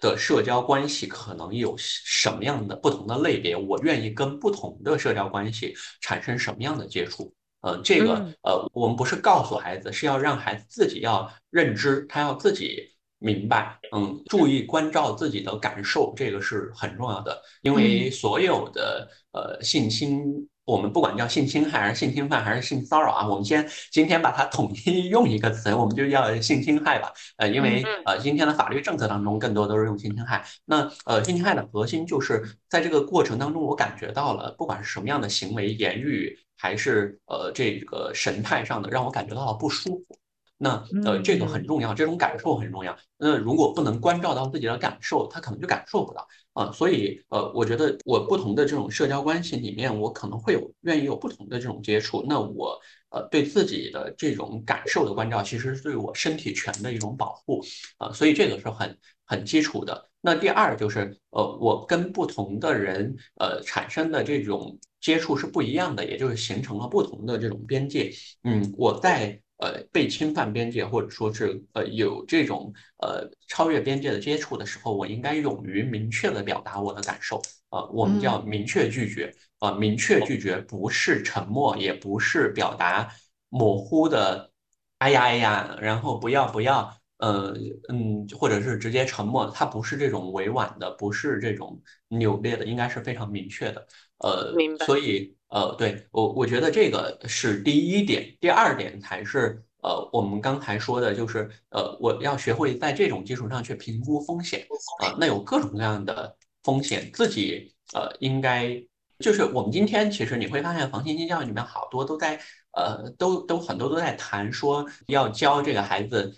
[0.00, 7.34] 的社交关系可能有什么样的不同的类别，我愿意跟不同的社交关系产生什么样的接触。
[7.62, 17.40] 呃，这个嗯呃，我们不是告诉孩子，是要让孩子自己要认知，他要自己明白，嗯，注意关照自己的感受，这个是很重要的。
[17.62, 20.22] 因为所有的呃性侵，
[20.64, 27.12] 我们不管叫性侵害还是性侵犯还是性骚扰啊，我们先今天把它统一用一个词，我们就叫性侵害吧。
[27.38, 30.44] 呃，因为呃今天的法律政策当中更多都是用性侵害。
[30.64, 36.38] 那呃性侵害的核心就是在这个过程当中，我感觉到了，不管是什么样的行为、言语。
[36.60, 40.18] 还是呃这个神态上的让我感觉到了不舒服，
[40.58, 42.96] 那呃这个很重要，这种感受很重要。
[43.16, 46.72] 那如果不能关照到自己的感受，他可能就感受不到啊。
[46.72, 52.24] 所以呃，我觉得我不同的这种社交关系里面，我可能会有愿意有不同的这种接触。
[52.28, 52.78] 那我
[53.10, 57.64] 呃对自己的这种感受的关照，其实是对我身体权的一种保护
[57.96, 58.12] 啊。
[58.12, 60.08] 所以这个是很很基础的。
[60.20, 64.78] 那第二就是呃我跟不同的人呃产生的这种。
[65.00, 68.10] 接触是不一样的，也就是形成了不同的这种边界。
[68.42, 77.36] 嗯，我在呃被侵犯边界，或者说是呃有这种呃超越边界的接触的时候，我应该勇于明确的表达我的感受。
[77.70, 79.32] 啊、呃，我们叫明确拒绝。
[79.58, 83.12] 啊、呃，明确拒绝不是沉默，也不是表达
[83.50, 84.50] 模糊的
[84.98, 87.54] 哎呀哎呀，然后不要不要，呃
[87.88, 93.86] 嗯，或者是直接沉默，它不是这种委婉的，不是这种扭捏的，应该是非常明确的。
[94.18, 94.86] 呃，明白。
[94.86, 104.66] 所以呃，对我我觉得这个是第一点，第二点才是呃我们刚才说的，就是呃我要学会在这种基础上去评估风险
[105.02, 108.82] 啊，那有各种各样的风险，自己呃应该。
[109.20, 116.32] 就是我们今天其实你会发现，防性性教育里面好多都在，呃，都都很多都在谈说要教这个孩子，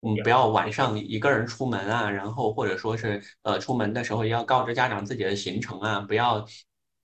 [0.00, 6.42] 嗯，不要晚上一个人出门啊，然后或者说是呃出门的时候要告知家长自己的行程啊，不要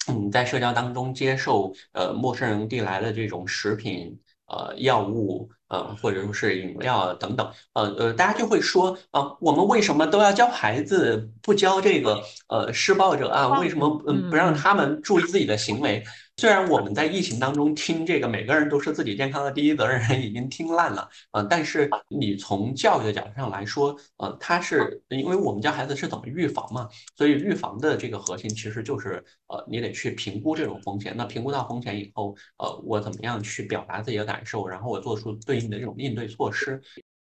[0.09, 4.18] 嗯在社交当中接受呃陌生人递来的这种食品。
[4.51, 13.61] 呃，药物，呃，或者说是饮料等等，呃呃，大家就会说啊，我们为什么都要教孩子，不教这个呃施暴者啊？
[13.61, 16.03] 为什么嗯不让他们注意自己的行为？
[16.38, 31.12] 虽然我们在疫情当中听这个，每个人都是自己健康的第一责任人，已经听烂了，呃，但是你从教育的角度上来说，呃，它是因为我们教孩子是怎么预防嘛，所以预防的这个核心其实就是，呃，你得去评估这种风险。
[31.16, 36.81] 那评估到风险以后，呃，我怎么样去表达自己的感受，然后我做出对应的这种应对措施，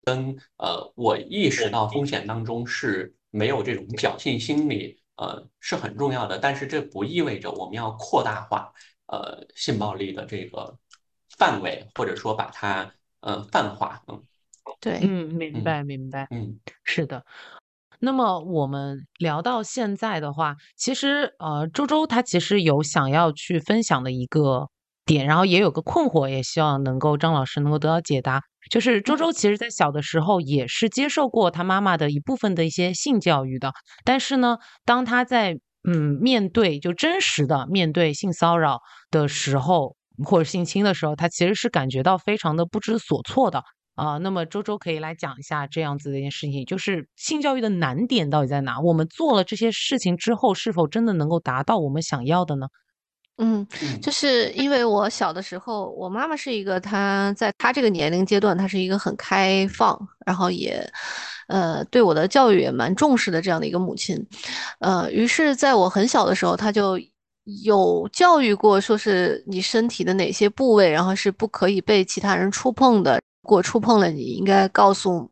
[0.04, 6.38] 跟呃，我意识到风险当中是没有这种侥幸心理，呃，是很重要的。
[6.38, 8.72] 但是这不意味着我们要扩大化。
[9.12, 10.78] 呃，性暴力的这个
[11.36, 14.22] 范围，或者说把它呃泛化，嗯，
[14.80, 17.22] 对，嗯，明白明白，嗯，是的。
[17.98, 24.70] 那么我们聊到现在的话，其实呃，周周他其实有想要去分享的一个
[25.04, 28.42] 点，然后也有个困惑，也希望能够张老师能够得到解答。
[28.70, 33.72] 就是周周其实在小的时候也是接受过他妈妈的一部分的一些性教育的，
[34.04, 43.62] 但是呢，当他在嗯，面对就真实的面对性骚扰的时候，或者性侵的时候，他其实是感觉到非常的不知所措的
[43.94, 44.18] 啊。
[44.18, 48.78] 那么周周可以来讲一下这样子的一件事情，就是性教育的难点到底在哪？
[48.80, 52.68] 我们做了这些事情之后，是否真的能够达到我们想要的呢？
[53.38, 53.66] 嗯，
[54.00, 60.86] 就是因为我小的时候，我妈妈是一个，她在她这个年龄阶段，她是一个很开放，然后也，
[61.52, 64.26] 呃，对我的教育也蛮重视的这样的一个母亲，
[64.80, 66.98] 呃，于是在我很小的时候，她就
[67.64, 75.30] 有教育过，说是你身体的哪些部位，然后是不可以被其他人触碰的，如果触碰了，你应该告诉。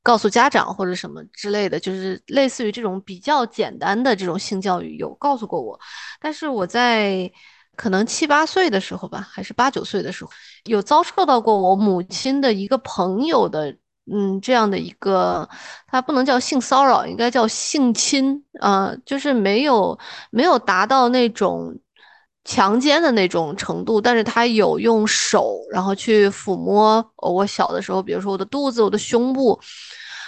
[0.00, 5.78] 告诉家长或者什么之类的，就是类似于这种比较简单的这种性教育，有告诉过我。
[6.18, 7.30] 但是我在
[7.76, 10.30] 可能七八岁的时候吧，还是八九岁的时候，
[10.64, 13.76] 有遭受到过我母亲的一个朋友的，
[14.12, 15.48] 嗯，这样的一个，
[15.86, 19.98] 他不能叫性骚扰，应该叫性侵啊，就是没有
[20.30, 21.78] 没有达到那种。
[22.44, 29.60] 强奸的那种程度，但是他有用手，然后去抚摸我小的时候，比如说我的肚子、我的胸部，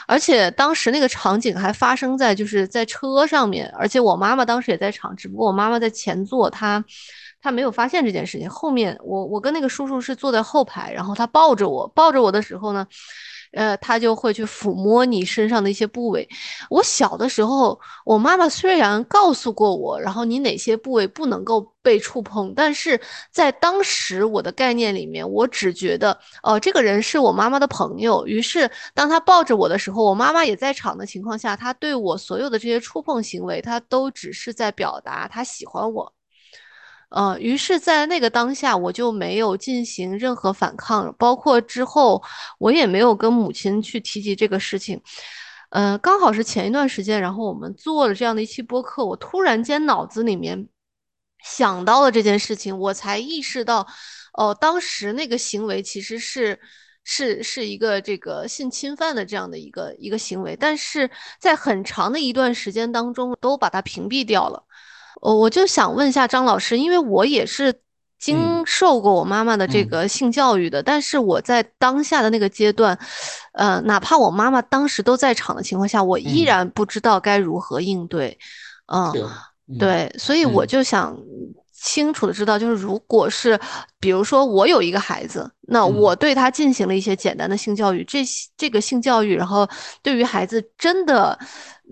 [0.06, 6.84] 而且当时那个场景还发生在就是在车上面，而且我妈妈当时也在场，只不过我妈妈在前座，她
[7.40, 8.50] 她没有发现这件事情。
[8.50, 12.86] 后面我我跟那个叔叔是坐在后排，然后他抱着我，抱着我的时候呢。
[13.52, 16.28] 呃，他就会去抚摸你身上的一些部位。
[16.68, 28.26] 我小的时候，我妈妈虽然告诉过我，然后你哪些部位不能够被触碰，但是在当时我的概念里面，我只觉得，哦，这个人是我妈妈的朋友。
[28.26, 36.12] 于是，当他抱着我的时候，我妈妈也在场的情况下，他对我所有的这些触碰行为，他都只是在表达他喜欢我。
[37.10, 42.22] 呃，于是，在那个当下，我就没有进行任何反抗，包括之后，
[42.58, 45.02] 我也没有跟母亲去提及这个事情。
[45.70, 50.68] 呃，刚好是前一段时间，然后我们做了这样的一期播客，我突然间脑子里面
[51.44, 53.86] 想到了这件事情，我才意识到，
[54.34, 56.60] 哦，当时那个行为其实是
[57.02, 64.64] 是是一个这个性侵犯的这样的一个一个行为，但是在很长的一段时间当中，都把它屏蔽掉了。
[65.20, 67.74] 我我就想问一下张老师，因为我也是
[68.18, 72.98] 经受过我妈妈的这个性教育的，但是我在当下的那个阶段，
[73.52, 78.38] 呃，哪怕我妈妈当时都在场的情况下，我依然不知道该如何应对。
[78.92, 79.12] 嗯，
[79.78, 81.16] 对，所以我就想
[81.72, 83.58] 清楚的知道，就是如果是
[83.98, 88.22] 比如说我有一个孩子，那我对他进行了一些简单的性教育，这
[88.56, 89.68] 这个性教育，然后
[90.02, 91.38] 对于孩子真的。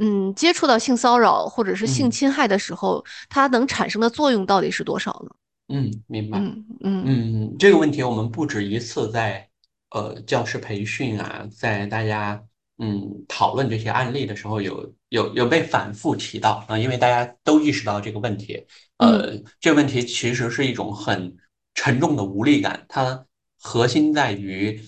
[0.00, 5.30] 嗯，接触到性骚扰或者是性侵害的时候，它能产生的作用到底是多少呢？
[5.68, 6.38] 嗯，明白。
[6.38, 9.48] 嗯嗯嗯，这个问题我们不止一次在
[9.90, 12.42] 呃教师培训啊，在大家
[12.78, 18.66] 嗯讨论这些案例的时候，有有有被反复提到啊，因为大家都意识到这个问题。
[18.98, 21.36] 呃，这个问题其实是一种很
[21.74, 23.26] 沉重的无力感，它
[23.60, 24.80] 核心在于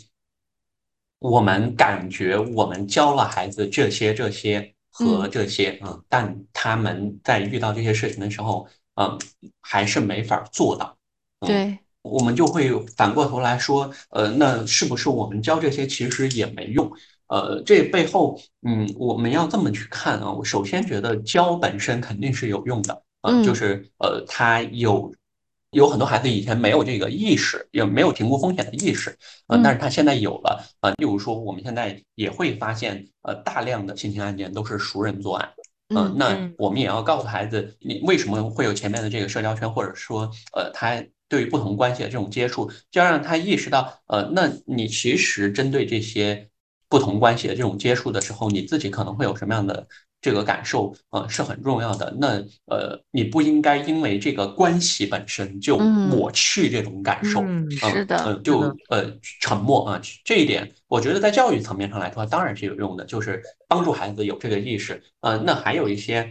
[1.19, 8.67] 我们感觉我们教了孩子这些这些和这些，嗯，但他们在遇到这些事情的时候，
[8.97, 9.19] 嗯，
[9.61, 10.97] 还是没法做到。
[11.41, 16.91] 对，我们就会反过头来说，呃，那是不是我们教这些其实也没用？
[17.29, 20.33] 呃，这背后，嗯，我们要这么去看啊。
[20.33, 25.15] 我首先觉得教本身肯定是有用的，呃，就是呃，他有
[25.71, 29.17] 有很多孩子以前没有这个意识，也没有评估风险的意识，
[29.49, 35.49] 呃，但是他现在有了，呃，例如说我们现在也会发现，呃，大量的性侵案件都是熟人作案，
[35.95, 46.47] 嗯，那我们也要告诉孩子，你为什么会有前面的这个社交圈，或者说，呃，他对于不同关系的这种接触，就要让他意识到，呃，那你其实针对这些。
[46.93, 49.87] 不同关系的这种接触的时候，你自己可能会有什么样的
[50.21, 50.95] 这个感受？
[51.11, 52.15] 呃，是很重要的。
[52.19, 57.41] 那呃，你不应该因为这个关系本身就抹去这种感受。
[57.43, 59.11] 嗯，是的，嗯，就呃
[59.41, 60.01] 沉默啊。
[60.25, 65.03] 这一点，我觉得在教育层面上来说，当然是有用的，就是帮助孩子有这个意识。
[65.21, 66.31] 呃，那还有一些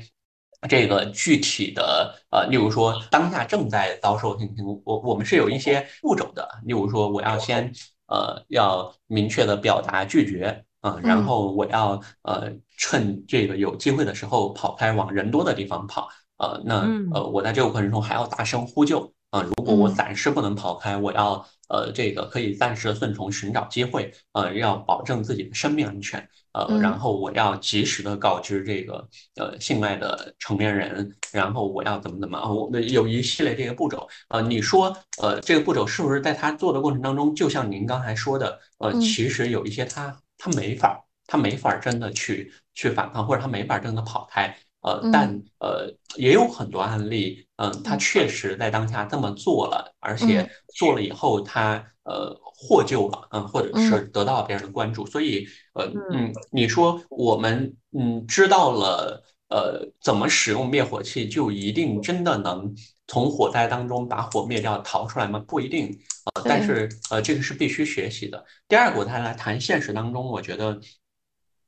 [0.70, 6.48] 这个具体的呃，例如说当下正在遭受性侵，我我们是有一些步骤的。
[6.66, 7.72] 例如说，我要先。
[8.12, 16.08] 呃，要明确的表达拒绝啊，然后我要呃趁这个有机会的时候跑开，往人多的地方跑。
[16.38, 19.44] 呃，那呃，我在这个过程中还要大声呼救啊。
[19.44, 26.26] 如果我暂时不能跑开，我要呃这个可以暂时的顺从，寻找机会，呃，要保证自己的生命安全。
[26.54, 29.06] 呃，然后我要及时的告知这个
[29.36, 34.08] 呃信赖的成年人，然后我要怎么怎么啊，我有一系列这个步骤。
[34.30, 41.00] 呃，你说呃这个步骤是不是在他做的过程当中，就像您刚才说的，呃，其实有一些他他没法，
[41.30, 44.54] 他没法真的去去反抗，或者他没法真的跑开。
[44.82, 52.36] 呃，但呃也有很多案例，嗯，他确实在当下这么做了，而且做了以后他呃。
[52.62, 62.76] 获救了，嗯，或者是得到别人的关注，所以，呃，嗯，你说我们，嗯，知道了，呃，怎么使用灭火器，就一定真的能
[63.08, 65.42] 从火灾当中把火灭掉，逃出来吗？
[65.48, 65.98] 不一定，
[66.36, 68.44] 呃，但是，呃，这个是必须学习的。
[68.68, 70.78] 第二个，我再来谈现实当中，我觉得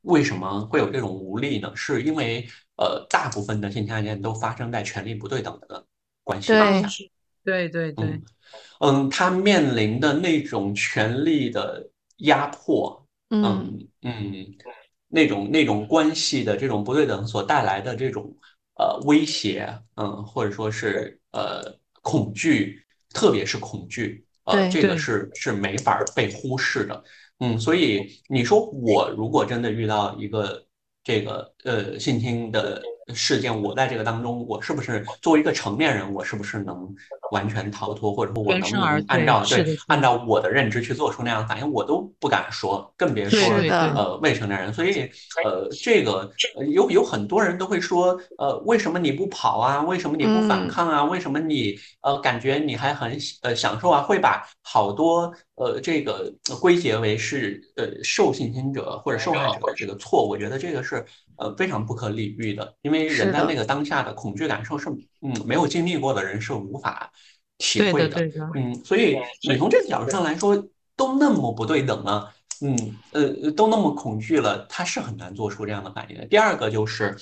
[0.01, 1.71] 为什么会有这种无力呢？
[1.75, 2.47] 是因为，
[2.77, 5.85] 呃，大部分的性侵案件都发生在权力不对等的
[6.23, 6.87] 关系当下。
[7.43, 8.21] 对对对。
[8.79, 11.87] 嗯，他面临的那种权力的
[12.17, 14.45] 压迫，嗯嗯，
[15.07, 18.35] 那种那种关系的这种不对等所带来的这种
[18.77, 22.83] 呃威胁，嗯，或者说是呃恐惧，
[23.13, 27.03] 特别是恐惧，呃，这个是是没法被忽视的，
[27.41, 30.63] 嗯，所以你说我如果真的遇到一个
[31.03, 32.81] 这个呃性侵的。
[33.13, 36.87] 事件，我在这个当中，我是不是作为一个成年人，我是不是能
[37.31, 43.37] 完全逃脱，或者说我能不能按照对按照我的认知去做出那样的反应，我都不敢说，更别说
[43.73, 44.73] 呃未成年人。
[44.73, 45.09] 所以
[45.43, 46.31] 呃，这个
[46.73, 49.81] 有有很多人都会说，呃，为什么你不跑啊？
[49.81, 51.03] 为什么你不反抗啊？
[51.03, 54.01] 为什么你呃感觉你还很呃享受啊？
[54.01, 55.33] 会把好多
[55.63, 60.27] 呃这个归结为是呃受性侵者或者受害者的这个错。
[60.27, 61.05] 我觉得这个是。
[61.37, 64.87] 呃，非常不可理喻的，因为人在那个当下的恐惧感受是，
[65.21, 67.11] 嗯，没有经历过的人是无法
[67.57, 68.21] 体会的，
[68.53, 69.17] 嗯，所以
[69.49, 70.55] 你从这个角度上来说，
[70.95, 72.31] 都那么不对等了，
[72.61, 76.27] 嗯，呃，都那么恐惧了，他是很难做出这样的反应的。
[76.27, 77.17] 第二个就是，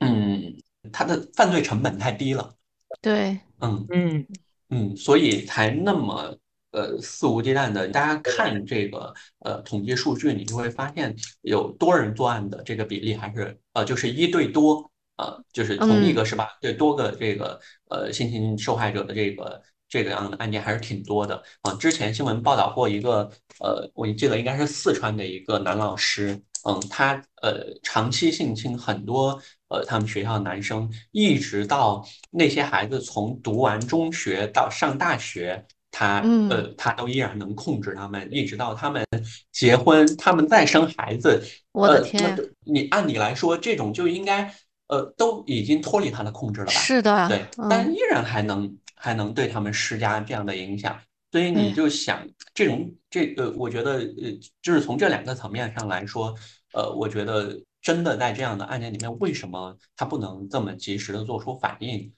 [0.00, 0.54] 嗯，
[0.92, 2.54] 他的犯罪成本太低了，
[3.00, 4.26] 对，嗯嗯
[4.68, 6.36] 嗯，所以才那么。
[6.70, 16.58] 呃，肆无忌惮的，大家看这个呃统计数据，你就会发现有多人作案的这个比例还是呃就是一对多，呃就是同一个是吧？
[16.60, 17.58] 对多个这个
[17.88, 21.72] 呃性侵受害者的这个这个样的案件还是挺多的啊。
[21.76, 35.66] 之前新闻报道过一个呃，我记得应该是四川的一个男老师，嗯，他呃长期性侵很多呃他们学校男生，一直到那些孩子从读完中学到上大学。
[35.98, 39.04] 他呃，他都依然能控制他们，一直到他们
[39.50, 41.42] 结婚，他们再生孩子。
[41.72, 42.38] 我的天！
[42.64, 44.54] 你按理来说，这种就应该
[44.86, 46.72] 呃，都已经脱离他的控制了吧？
[46.72, 50.96] 是的，对，但依然还能还能对他们施加这样的影响。
[51.32, 52.24] 所以你就想，
[52.54, 56.32] 这种这个，我觉得呃，就是从这两个层面上来说，
[56.74, 62.12] 呃，我觉得真的在这样的案件里面，为什么他不能这么及时的做出反应？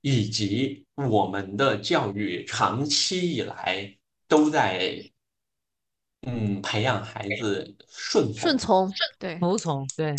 [0.00, 3.96] 以及我们的教育长期以来
[4.26, 5.10] 都在，
[6.22, 10.14] 嗯，培养孩子顺顺从，对，服从，对，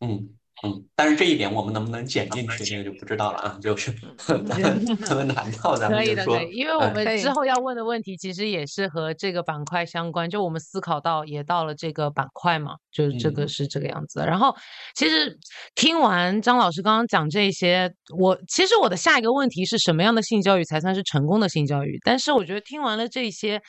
[0.00, 3.58] 嗯，嗯，但是这一点我们能不能剪进去，这个就不知道了啊。
[3.60, 14.26] 就是咱们咱们谈到，咱们可以的，就说，因为我们之后要问的问题其实也是和这个板块相关，就我们思考到也到了这个板块嘛，就是这个嗯是这个样子的。
[14.26, 14.54] 然后
[14.94, 15.36] 其实
[15.74, 21.98] 听完张老师刚刚讲这些，我其实我的下一个问题是什么样的性教育才算是成功的性教育？
[22.04, 23.60] 但是我觉得听完了这些。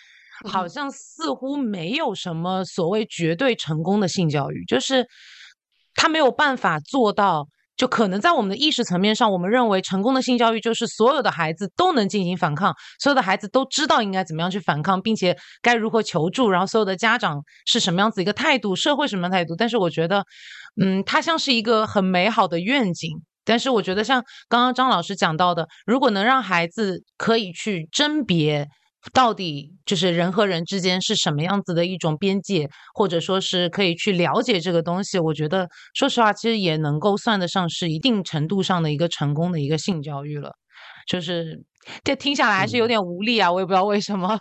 [0.49, 5.07] 好嗯像似乎没有什么所谓绝对成功的性教育，就是
[5.95, 7.47] 他没有办法做到。
[7.77, 19.57] 就可能在我们的意识层面上，我们认为成功的性教育就是所有的孩子都能进行反抗，所有的孩子都知道应该怎么样去反抗，并且该如何求助，然后所有的家长是什么样子一个态度，社会什么样态度。
[19.57, 20.23] 但是我觉得，
[20.81, 23.11] 嗯，它像是一个很美好的愿景。
[23.43, 28.69] 但是我觉得，像刚刚张老师讲到的，如果能让孩子可以去甄别。
[29.13, 40.51] 到底就是人和人之间是什么样子的一种边界，或者说是可以去了解这个东西，我觉得说实话，其实也能够算得上是一定程度上的一个成功的一个性教育了。
[41.07, 41.63] 就是
[42.03, 44.37] 这听下来还是有嗯点无力啊，我也不知道为什么。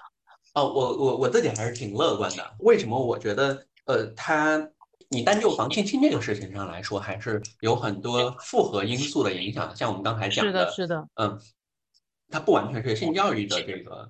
[0.55, 2.55] 哦，我我我自己还是挺乐观的。
[2.61, 2.99] 为什么？
[2.99, 4.67] 我觉得，呃，他
[5.11, 9.75] 你单就防性侵这个事情上来说，还是有很多复合因素的影响。
[9.77, 11.39] 像我们刚才讲的是的，是的，嗯，
[12.31, 14.09] 它不完全是性教育的这个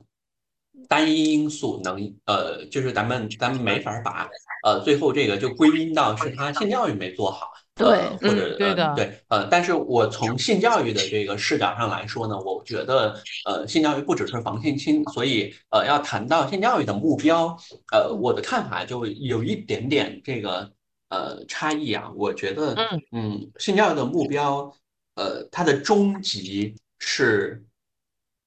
[0.89, 4.29] 单一因素能，呃，就是咱们咱们没法把
[4.65, 7.51] 呃最后这个就归因到是他性教育没做好。
[7.77, 17.57] 对呃，或嗯者呃对的对，呃，但是我从性教育的这个视角上来说呢，我觉得呃，性教育不只是防性侵，所以呃，要谈到性教育的目标，
[17.91, 20.71] 呃，我的看法就有一点点这个
[21.09, 22.09] 呃差异啊。
[22.15, 24.73] 我觉得，嗯嗯，性教育的目标，
[25.17, 27.61] 呃，它的终极是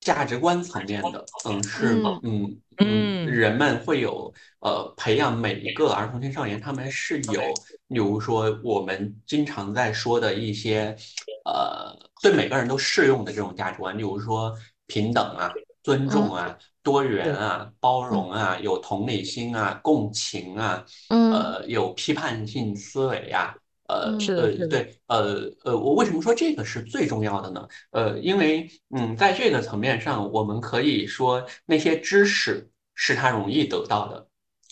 [0.08, 2.58] 价值观层面的，嗯，是吗嗯。
[2.80, 7.42] 嗯，嗯人们会有呃培养每一个儿童青少年，他们是有，
[7.90, 10.96] 比如说我们经常在说的一些
[11.44, 14.54] 呃对每个人都适用的这种价值观，比如说
[14.86, 15.52] 平等啊、
[15.84, 21.34] 尊重啊、多元啊、包容啊、有同理心啊、共情啊，嗯。
[21.34, 23.54] 呃，有批判性思维啊。
[23.88, 27.68] 呃嗯是的对呃呃，我为什么说这个是最重要的呢？
[27.92, 34.28] 呃，因为嗯，在这个层面上，我们可以说那些知识是他容易得到的，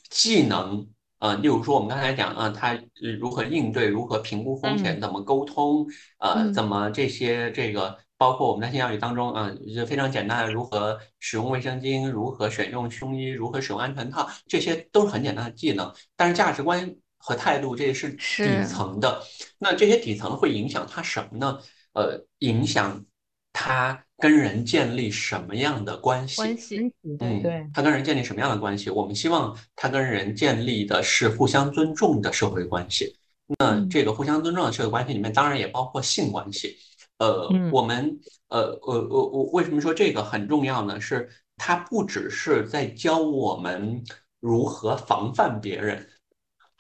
[0.10, 0.86] 技能，
[1.20, 5.02] 呃，例如说我们刚才讲啊，他呃如何应对，如何评估风险，嗯。
[5.02, 5.86] 怎么沟通，
[6.20, 6.54] 呃，嗯。
[6.54, 16.96] 怎么这些这个，包括我们在性教育当中啊，就非常简单的如何使用卫生巾，如何选用胸衣，如何使用安全套，这些都是很简单的技能，但是价值观
[17.26, 19.20] 和态度这是底层的。
[19.58, 21.60] 那这些底层会影响他什么呢？
[21.94, 23.04] 呃，影响
[23.52, 26.36] 他跟人建立什么样的关系？
[26.36, 28.92] 关系，嗯，对，他跟人建立什么样的关系？
[28.92, 33.16] 我们希望他跟人建立的是互相尊重的社会关系。
[33.58, 36.78] 那嗯这个互相尊重的社会关系里面，当然也包括性关系。
[37.18, 38.20] 呃，嗯我们
[38.50, 41.02] 呃呃呃，我为什么说这个很重要呢？
[41.02, 44.04] 是它不只是在教我们
[44.42, 46.06] 如何防范别人，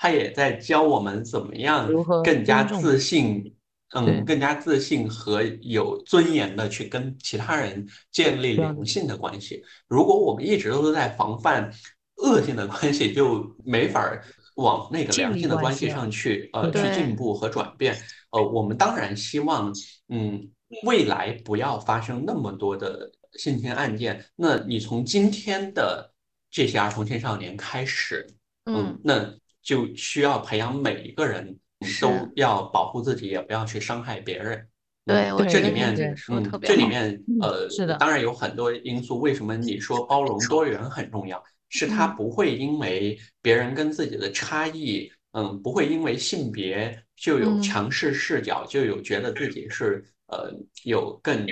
[0.05, 1.89] 它也在教我们怎么样
[2.23, 3.51] 更加自信。
[3.93, 9.63] 嗯，更加自信和有尊严的去跟其他人建立良性的关系。
[9.87, 11.71] 如果我们一直都是在防范
[12.17, 14.21] 恶性的关系，就没法儿
[14.55, 17.95] 往那个良性的关系上去，呃，去进步和转变。
[18.31, 19.71] 呃，我们当然希望，
[20.09, 20.45] 嗯，
[20.83, 24.25] 未来不要发生那么多的性侵案件。
[24.35, 26.11] 那你从今天的
[26.51, 28.27] 这些儿童青少年开始，
[28.65, 29.33] 嗯，那
[29.65, 31.57] 就需要培养每一个人
[31.99, 34.57] 都要保护自己，也不要去伤害别人。
[34.59, 34.67] 嗯
[35.07, 35.93] 对我这里面
[36.29, 39.19] 嗯这里面嗯呃，是的当然有很多因素。
[39.19, 41.43] 为什么你说包容多元很重要？
[41.69, 50.51] 是他嗯不会因为别人跟自己的差异，嗯，不会因为性别就有嗯强势视角，就有觉得自己是呃
[50.85, 51.45] 有更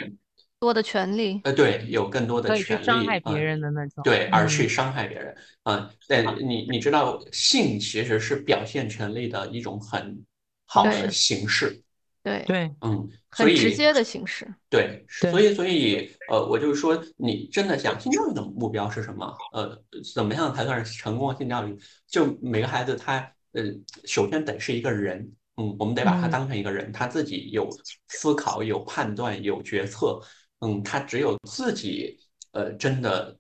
[0.64, 4.02] 多的权利，呃对有更多的可以去权利伤害别嗯人的那种。
[4.02, 5.36] 对，而去嗯伤害别人。
[5.64, 10.24] 嗯，但你你知道，性其实是表现权利的一种很
[10.66, 11.82] 好的形式。
[12.24, 19.36] 对，对，嗯，所以很直接的形式，对，对所以所以呃，我就是说，你真的想性教育的目标是什么？
[19.52, 19.78] 呃，
[20.16, 21.78] 怎么样才算是成功的性教育？
[22.08, 23.64] 就每个孩子他呃，
[24.06, 27.70] 首先得是一个人，嗯，我们得把他嗯当成一个人，他自己有
[28.08, 30.22] 思考、有判断、有决策，
[30.64, 32.18] 嗯，他只有自己
[32.52, 33.38] 呃真的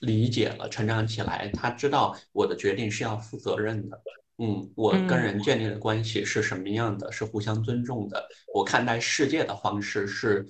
[0.00, 4.00] 理解了、成长起来，他知道我的决定是要负责任的。
[4.38, 7.10] 嗯，我跟嗯人建立的关系是什么样的？
[7.12, 8.26] 是互相尊重的。
[8.52, 10.44] 我看待世界的方式是，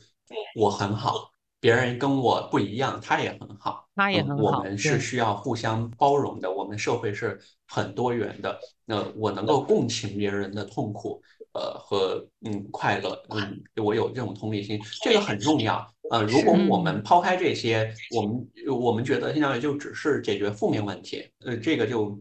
[0.57, 3.83] 我很好，别人跟我不一样，他也很好。
[3.83, 8.59] 嗯他也很好我们是需要互相包容的，我们社会是很多元的。
[8.85, 11.23] 那我能够共情别人的痛苦，
[11.55, 15.87] 呃和嗯快乐，嗯，我有这种同理心，这个很重要。
[16.11, 18.47] 呃，如果我们抛开这些，我们
[18.79, 22.21] 我们觉得性教育就只是解决负面问题，呃，这个就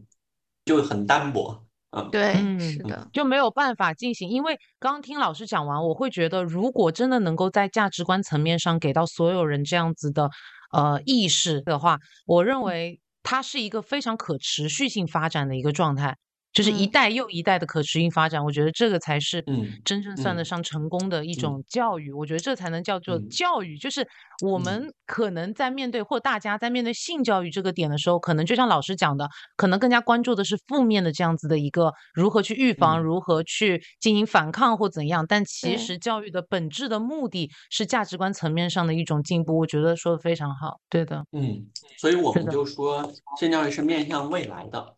[0.64, 1.60] 就很单薄。
[1.96, 4.28] 嗯，对，嗯是的，就没有办法进行。
[4.28, 10.28] 因为刚听老师讲完，我会觉得，如果真的能够在价值观层面上给到所有人这样子的
[10.72, 16.16] 呃意识的话，我认为它是一个非常可持续性发展的一个状态。
[16.54, 22.12] 就是一嗯代又一代的可持续发展，我觉得这个才是嗯真正算得嗯上成功的一种教育。
[22.12, 23.76] 我觉得这才能叫做嗯教育。
[23.76, 24.06] 就是
[24.42, 35.26] 我嗯们可能在面对或大家在面对性教育这个点的时候，可能就像老师讲的，可能更加关注的是负面的这样子的一个如何去预防、嗯如何去进行反抗或怎样。
[35.28, 39.58] 但其实教育的本质的目的是价值观层面上的一种进步。
[39.58, 40.78] 我觉得说的非常好。
[40.88, 41.66] 对的，嗯，
[41.98, 44.94] 所以我们就说性教育是面向未来的，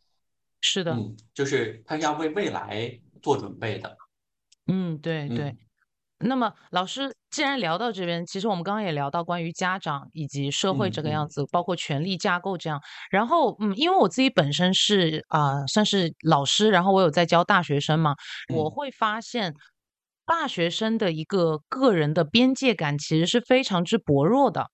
[0.69, 2.91] 是的，嗯，就是他是要为未来
[3.23, 3.97] 做准备的。
[4.67, 5.51] 嗯，对对。
[5.51, 5.59] 嗯
[6.19, 12.81] 那么，老师既然聊到这边，其实我们刚刚也聊到关于家长以及社会这个样子，包括权力架构这样。
[13.11, 18.15] 然后，嗯，因为我自己本身是啊、算是老师，然后我有在教大学生嘛，
[18.49, 19.53] 我嗯会发现
[20.25, 24.71] 大学生的一个个人的边界感其实是非常之薄弱的。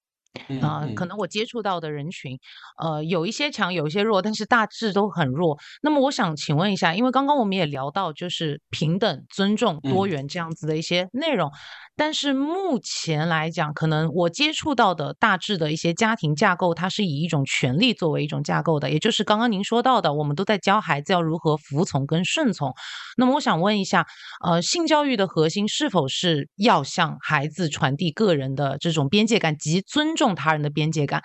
[0.49, 2.39] 嗯啊、可嗯能我接触到的人群，
[2.83, 5.59] 呃，有一些强，有一些弱，但是大致都很弱。
[5.83, 11.51] 那么我想请问一下，因为刚刚我们也聊到就是平等、尊重、多嗯元这样子的一些内容，
[11.97, 22.73] 但是目前来讲，可能我接触到的大致的一些家庭架构，它是以一种权利作为一种架构的，也就是刚刚您说到的，我们都在教孩子要如何服从跟顺从。
[23.19, 24.07] 那么我想问一下，
[24.43, 31.21] 呃，性教育的核心是否是要向孩子传递个人的这种边界感及尊重他人的边界感？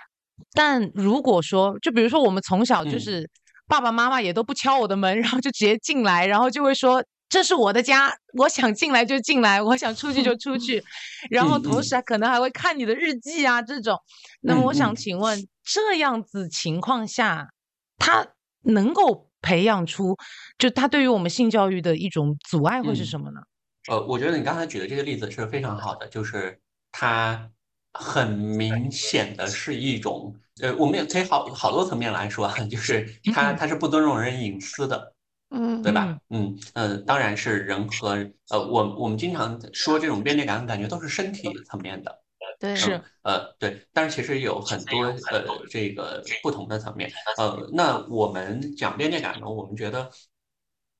[0.53, 3.29] 但如果说，就比如说我们从小就嗯是
[3.67, 7.03] 爸爸妈妈也都不敲我的门，然后就直接进来，然后就会说。
[7.29, 10.81] 这是我的家，我想进来就进来，我想出去就出去，
[11.29, 13.99] 然后同时还可能还会看你的日记啊这种。
[14.39, 17.49] 那么嗯我想嗯请问，这样子情况下，
[17.97, 18.25] 他
[18.61, 20.15] 能够培养出，
[20.57, 23.41] 就他对于我们性教育的一种阻碍会是嗯什么呢？
[23.89, 26.57] 呃，我觉得你刚才举的这个例子是非常好的，就是
[26.93, 27.51] 它
[27.99, 35.13] 很明显的是一种，呃，我们也可以好好多层面来说啊， 就是它它是不尊重人隐私的，
[35.49, 36.17] 嗯对吧？
[36.29, 38.11] 嗯呃，当然是人和
[38.49, 42.21] 呃，我我们经常说这种边界感，感觉都是身体层面的，
[42.59, 50.09] 对，是嗯呃对，但是其实有很多呃这个不同的层面，呃，那我们讲边界感呢，我们觉得。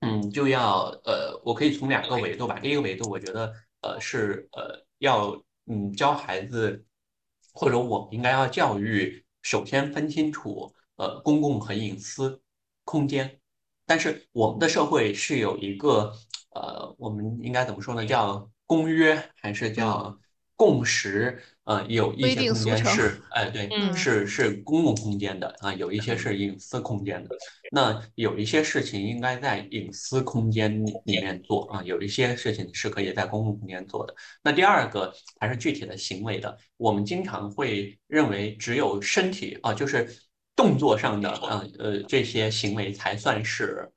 [0.02, 2.60] 嗯，就要呃，我可以从两个维度吧。
[2.60, 5.36] 第一个维度，我觉得呃是呃要
[5.66, 6.86] 嗯教孩子，
[7.58, 12.40] 或者我们应该要教育，首先分清楚呃公共和隐私
[12.84, 13.40] 空间。
[13.84, 16.14] 但是我们的社会是有一个
[16.54, 18.06] 呃，我们应该怎么说呢？
[18.06, 20.20] 叫公约还是叫
[20.58, 21.42] 共识？
[21.66, 27.36] 呃，有一些空间是哎对，嗯是是公共空间的啊，有一些是隐私空间的。
[27.72, 34.16] 那有一些事情应该在隐私空间里里面做啊，有一些事情是可以在公共空间做的。
[34.42, 40.10] 那第二个还是具体的行为的，我们经常会认为只有身体啊，就是
[40.56, 43.92] 动作上的啊呃这些行为才算是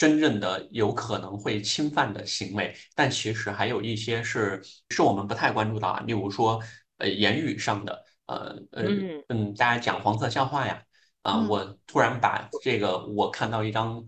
[0.00, 6.58] 真正的有可能会侵犯的行为，但其实还有一些是是我们不太关注到啊，例如说
[6.96, 10.82] 呃言语上的，呃呃嗯嗯，大家讲黄色笑话呀。
[11.20, 14.02] 啊，嗯我突然把这个我看到一张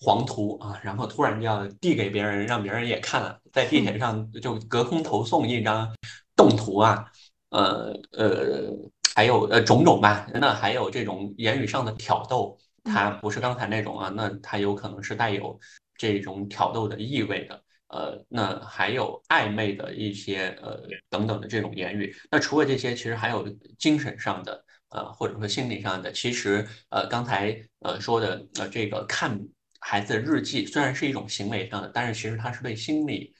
[0.00, 5.90] 黄图啊，然后突然就要递给别人，让别人也看了，在地铁上就隔空投送一张
[6.36, 7.06] 动图啊，
[7.48, 8.70] 呃呃，
[9.14, 15.58] 还有呃种种吧，那还有这种言语上的挑逗，它不是刚才那种啊，那它有可能是带有
[15.96, 17.62] 这种挑逗的意味的。
[17.88, 20.80] 呃，那还有暧昧的一些呃
[21.10, 22.14] 等等的这种言语。
[22.30, 24.64] 那除了这些，其实还有精神上的。
[24.94, 29.40] 呃，或者说心理上的，其实呃，刚才呃说的呃，这个看
[29.80, 33.34] 孩子日记虽然是一种行为上的，但是其实它是对心理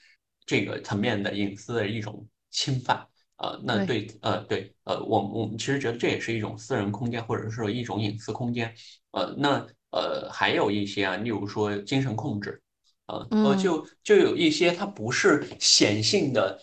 [0.47, 3.07] 这个层面的隐私的一种侵犯。
[3.37, 8.73] 呃，那对呃对呃，我我们其实觉得这也是一种私人空间，或者说一种隐私空间。
[9.13, 12.61] 呃，那呃还有一些啊，例如说精神控制，
[13.05, 16.59] 呃呃，就就有一些它不是显性的。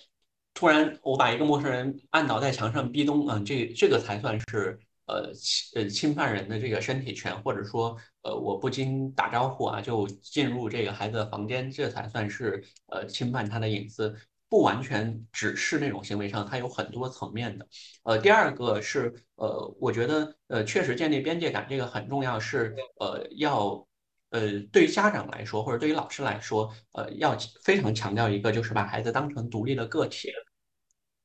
[0.53, 14.15] 突然，我把一个陌生人按倒在墙上壁咚，啊，这这个才算是呃侵呃侵犯人的这个身体权，或者说呃我不经打招呼啊就进入这个孩子的房间，这才算是呃侵犯他的隐私。
[14.51, 17.67] 不完全只是那种行为上，它有很多层面的。
[18.03, 23.87] 呃，第二个是呃，我觉得呃确实建立边界感这个很重要，是呃要
[24.31, 30.33] 呃，对于家长来说，或者对于老师来说，呃，要非常强调一个，就是把孩子当成独立的个体，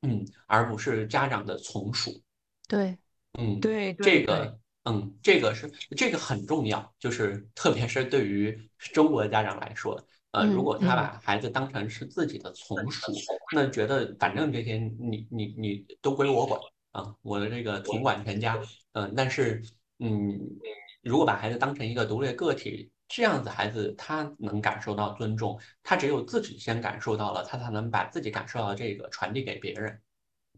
[0.03, 2.21] 嗯，而不是家长的从属。
[2.67, 2.97] 对，
[3.39, 5.67] 嗯，对这个，嗯，这个是
[5.97, 9.99] 这个很重要，就是特别是对于中国的家长来说，
[10.35, 13.13] 呃，嗯如果他嗯把孩子当成是自己的从属，
[13.53, 16.59] 那觉得反正这些你你你都归我管
[16.91, 18.59] 啊，我的这个统管全家，
[18.91, 19.63] 嗯、但是，
[19.99, 20.37] 嗯，
[21.01, 30.01] 如果把孩子当成一个独立的个体，这样子孩子他能感受到尊重，他只有自己先感受到了，他才能把自己感受到的这个传递给别人。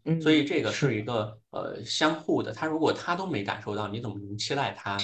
[0.04, 4.96] 嗯，所以这个是是一个呃相互的，他如果他都没感受到，你怎么能期待他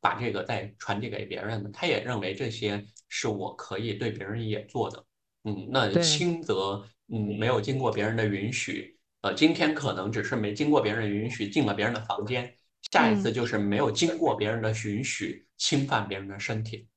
[0.00, 1.70] 把这个再传递给别人呢？
[1.72, 5.04] 他也认为这些是我可以对别人也做的，
[5.44, 12.54] 嗯，那轻则嗯没有经过别人的允许，呃，今天可能只是没经过别人的允许进了别人的房间，
[12.90, 13.34] 下一次嗯。
[13.34, 16.88] 就是没有经过别人的允许侵犯别人的身体，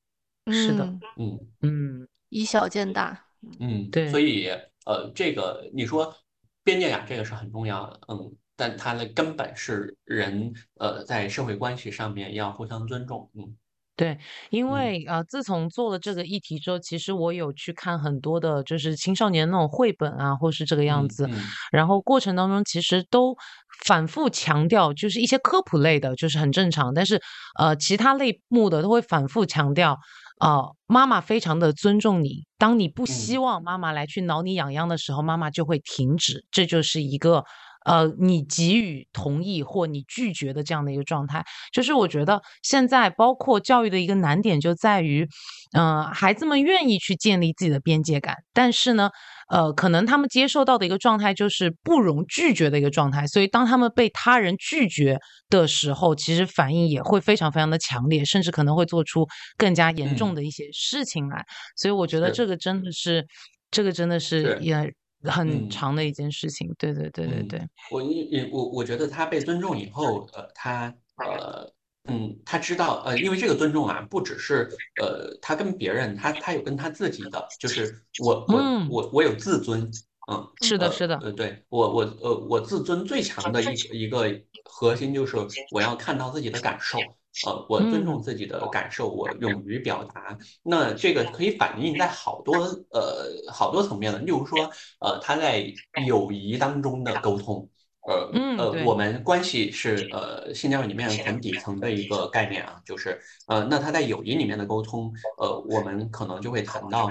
[0.50, 0.84] 是的
[1.16, 2.00] 嗯，嗯。
[2.00, 3.26] 嗯，以小见大，
[3.60, 4.08] 嗯，对。
[4.10, 4.48] 所以
[4.86, 6.14] 呃，这个你说
[6.62, 13.56] 边界感这个是很重要的，嗯，但它的根本是人呃在社会关系上面要互相尊重，嗯。
[13.96, 14.18] 对，
[14.50, 14.70] 因嗯。
[14.70, 21.54] 为呃，自从做了这个议题之后，其实我有去看很多的，就是青少年那种绘本啊，或是这个样子，嗯。
[21.54, 23.36] 嗯然后过程当中其实都
[23.84, 27.20] 反复强调，就是一些科普类的，就是很正常，但是
[27.56, 29.96] 呃，其他类目的都会反复强调，
[30.40, 37.44] 呃，妈妈非常的尊重你，当你不希嗯望妈妈来去挠你痒痒的时候，妈妈就会停止，这就是一个。
[37.84, 45.28] 呃，你给予同意或你拒绝的这样的一个状态，就是我觉得现在包括教育的一个难点就在于，
[45.76, 49.10] 嗯、孩子们愿意去建立自己的边界感，但是呢，
[49.48, 55.18] 呃，可能他们接受到的一个状态就是不容拒绝的一个状态，所以当他们被他人拒绝
[55.50, 59.26] 的时候，其实反应也会非常非常的强烈，甚至可能会做出
[59.56, 60.34] 更加严重嗯。
[60.34, 61.44] 的一些事情来。
[61.76, 63.26] 所以我觉得这个真的是，
[63.70, 64.58] 这个真的是是。
[64.62, 64.92] 也
[65.30, 66.72] 很嗯长的一件事情。
[66.78, 71.72] 对对对对嗯对，我我我我觉得他被尊重以后，呃，他呃
[72.06, 74.68] 嗯，他知道呃，因为这个尊重啊，不只是
[75.00, 79.90] 呃他跟别人，他他有跟他自己的，就是我我嗯我我有自尊，
[80.30, 80.46] 嗯。
[80.60, 84.30] 是的，呃是的，呃，对我我呃我自尊最强的一一个
[84.64, 85.36] 核心就是
[85.70, 86.98] 我要看到自己的感受，
[87.46, 90.38] 呃，我尊重嗯自己的感受，我勇于表达。
[90.62, 92.56] 那这个可以反映在好多
[92.90, 94.70] 呃好多层面的，例如说
[95.00, 95.66] 呃他在
[96.06, 97.68] 友谊当中的沟通。
[98.06, 107.08] 呃呃，我们关系是呃性教育里面很底层的一个概念啊，就是呃，那他在友谊里面的沟通，呃，我们可能就会谈到，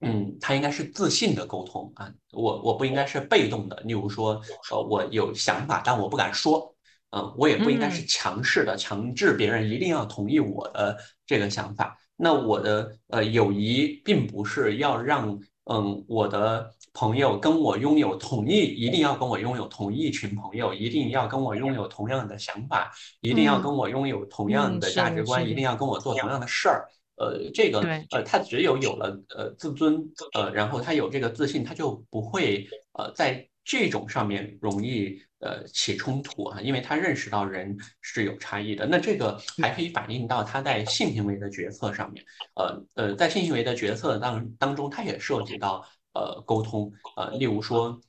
[0.00, 4.40] 嗯，他应该是自信的沟通啊，我我不应该是被动的，例如说，
[4.72, 6.74] 呃，我有想法，但我不敢说，
[7.10, 8.06] 嗯、我也不应该是嗯。
[8.06, 10.96] 强势的，强制别人一定要同意我的
[11.26, 11.96] 这个想法。
[12.16, 15.38] 那我的呃友谊并不是要让
[15.70, 22.90] 嗯我的朋友跟我拥有同一，一定要跟我拥有同一群朋友，一定要跟我拥有同样的想法，
[23.20, 23.62] 一定要嗯。
[23.62, 26.88] 跟我拥有同样嗯的价值观，一定要跟我做同样的事儿。
[27.16, 28.06] 呃，这个对。
[28.10, 30.04] 呃，他只有有了呃自尊，
[30.34, 38.86] 呃，然后他有这个自信，他就不会呃在这种上面容易呃起冲突啊，因为他认识到人是有差异的。
[38.86, 48.00] 那这个还可以反映到他在性行为的决策上面，呃呃，在性行为的决策当当中，他也涉及到呃沟通，呃，例如说，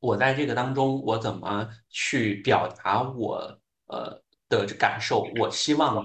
[0.00, 5.22] 我在这个当中，我怎么去表达我呃的感受？
[5.38, 6.04] 我希望，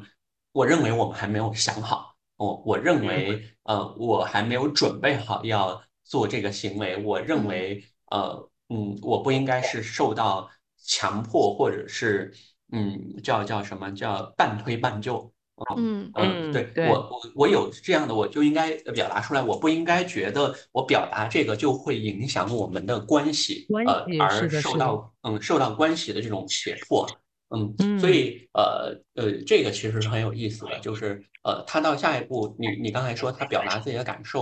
[0.52, 7.48] 我认为我们还没有想好，我我认为呃我还没有准备好要做这个行为，我认嗯。
[7.48, 10.50] 为呃嗯我不应该是受到
[10.86, 12.34] 强迫或者是
[12.72, 15.32] 嗯叫叫什么叫半推半就。
[15.78, 27.08] 嗯嗯，嗯对对我我我有这样的，我就应该表达出来，我不应该觉得我表达这个就会影响我们的关系，关呃，系而受是的是的到嗯受到关系的这种胁迫，
[27.56, 34.42] 嗯，嗯所以呃呃，这个其实是很有意思的，就是呃，他到下一步，你你刚才说他表达自己的感受，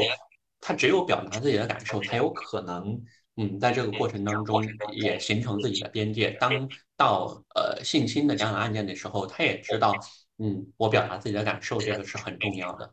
[0.61, 2.99] 他只有表达自己的感受，才有可能
[3.38, 4.63] 嗯，在这个过程当中
[4.93, 6.32] 也形成自己的边界。
[6.32, 9.93] 当到呃性侵的这样的案件的时候，他也知道。
[10.43, 12.91] 嗯，我表达自己的感受，这个是很重要的。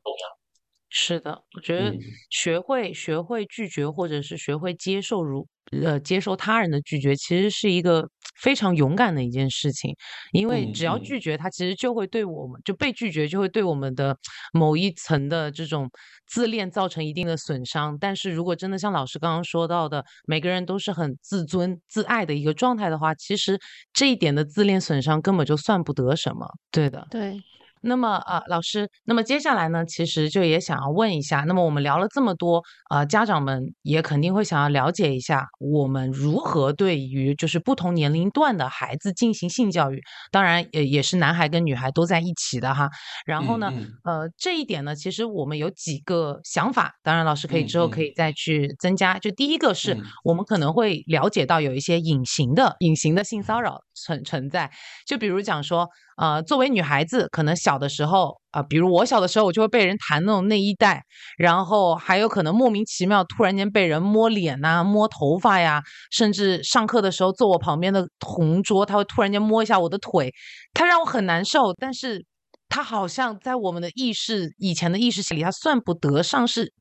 [0.91, 8.07] 是的，我觉得嗯学会学会拒绝，或者是学会接受如呃接受他人的拒绝，其实是一个
[8.39, 9.95] 非常勇敢的一件事情。
[10.32, 14.16] 因为嗯只要嗯拒绝他，其实就会对我们就被拒绝，就会对我们的
[14.53, 15.91] 某一层的这种
[16.26, 17.97] 自恋造成一定的损伤。
[17.99, 23.59] 但是如果真的像老师刚刚说到的，每个人都是很自尊自爱的一个状态的话，其实
[23.93, 26.47] 这一点的自恋损伤根本就算不得什么。
[26.70, 27.36] 对的，对，
[27.83, 42.89] 那么啊，老师，那么接下来呢，其实就也想要问一下，那么我们聊了这么多，呃，家长们也肯定会想要了解一下，我们如何对于就是不同年龄段的孩子进行性教育，当然也也是男孩跟女孩都在一起的哈。
[43.26, 43.72] 然后呢，
[44.05, 49.18] 呃，这一点呢，其实我们有几个想法，当然老师可以之后可以再去增加。
[49.18, 54.70] 就第一个是我们可能会了解到有一些隐形的隐形的性骚扰存存在，
[55.07, 55.89] 就比如讲说。
[56.19, 61.03] 呃，作为女孩子，可能小的时候啊，比如我小的时候，我就会被人弹那种内衣带，
[61.39, 70.33] 然后还有可能莫名其妙突然间被人摸脸呐、摸头发呀，甚至上课的时候坐我旁边的同桌，他会突然间摸一下我的腿，
[70.75, 72.25] 他让我很难受，但是
[72.69, 76.73] 他好像在我们的意识以前的意识里，他算不得上是，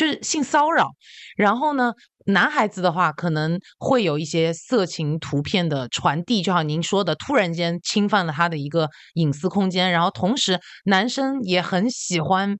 [0.00, 0.88] 就是性骚扰，
[1.36, 1.92] 然后呢？
[2.26, 9.90] 男孩子的话，可能会有一些色情图片的传递，就像您说的，突然间侵犯了他的一个隐私空间。
[9.90, 12.56] 然后同时，男生也很喜欢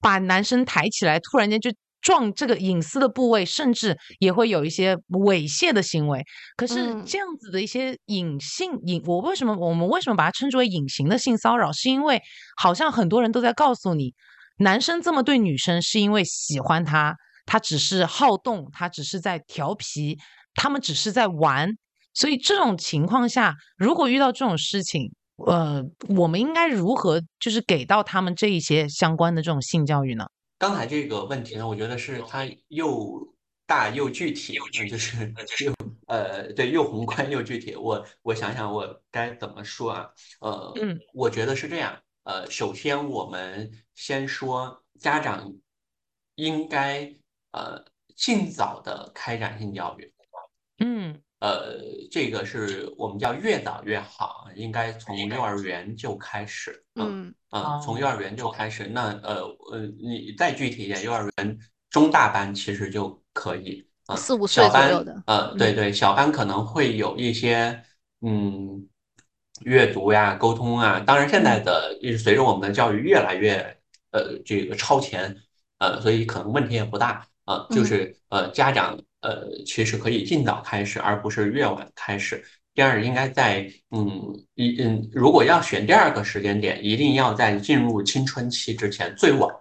[0.00, 1.70] 把男生抬起来，突然间就
[2.00, 6.22] 撞这个隐私的部位，甚至也会有一些猥亵的行为。
[6.56, 11.72] 可是这样子的一些隐性隐，我为什么我们为什么把它称之为隐形的性骚扰？
[11.72, 12.20] 是因为
[12.56, 14.14] 好像很多人都在告诉你，
[14.60, 17.16] 男生这么对女生是因为喜欢她。
[17.46, 20.16] 他只是好动，他只是在调皮，
[20.54, 21.68] 他们只是在玩，
[22.14, 25.12] 所以这种情况下，如果遇到这种事情，
[25.46, 30.26] 呃，我们应该如何就是给到他们这一些相关的这种性教育呢？
[30.58, 33.34] 刚才这个问题呢，我觉得是它又
[33.66, 34.56] 大又具体，
[34.88, 35.34] 就是
[35.64, 35.74] 又
[36.06, 37.74] 呃，对，又宏观又具体。
[37.74, 40.06] 我我想想，我该怎么说啊？
[40.40, 41.96] 呃，嗯，我觉得是这样。
[42.24, 45.52] 呃，首先我们先说家长
[46.34, 47.14] 应该。
[47.52, 50.14] 呃，尽早的开展性教育，
[50.78, 51.76] 嗯，呃，
[52.12, 59.42] 这个是我们叫越早越好，应该从幼儿园就开始，嗯啊，从幼儿园就开始，那呃
[59.72, 61.58] 呃，你再具体一点，幼儿园
[61.88, 67.82] 中大班其实就可以，啊，四五岁左右的，呃，对对，小班可能会有一些，
[68.20, 68.88] 嗯，
[69.60, 73.54] 阅读呀、沟通啊，当然现在的随着我们的教育越来越，
[74.12, 75.36] 呃，这个超前，
[75.78, 77.26] 呃，所以可能问题也不大。
[77.46, 82.44] 呃，就是呃，家长呃，其实可以尽早开始，而不是越晚开始。
[82.74, 89.52] 第二，应该在嗯一嗯，如果要选第二个时间点，一定要在进入青春期之前，最晚。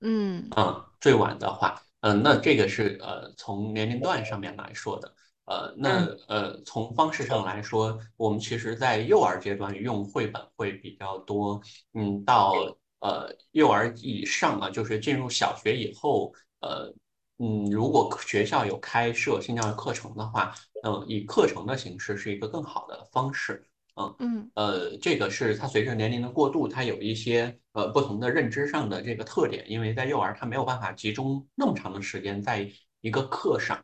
[0.00, 5.14] 嗯嗯，最晚的话，嗯，那这个是呃，从年龄段上面来说的。
[5.44, 11.60] 呃，那呃，从方式上来说，我们其实在幼儿阶段用绘本会比较多。
[11.94, 12.54] 嗯，到
[13.00, 16.92] 呃幼儿以上啊，就是进入小学以后，呃。
[17.38, 23.66] 嗯，如果学校有开设性教育课程的话，嗯，以课程的形式是一个更好的方式。
[23.96, 32.70] 嗯嗯，呃，这个是它随着年龄的过渡，它有一些呃不同的认知上的这个特点，因为在幼儿他没有办法集中那么长的时间在
[33.00, 33.82] 一个课上，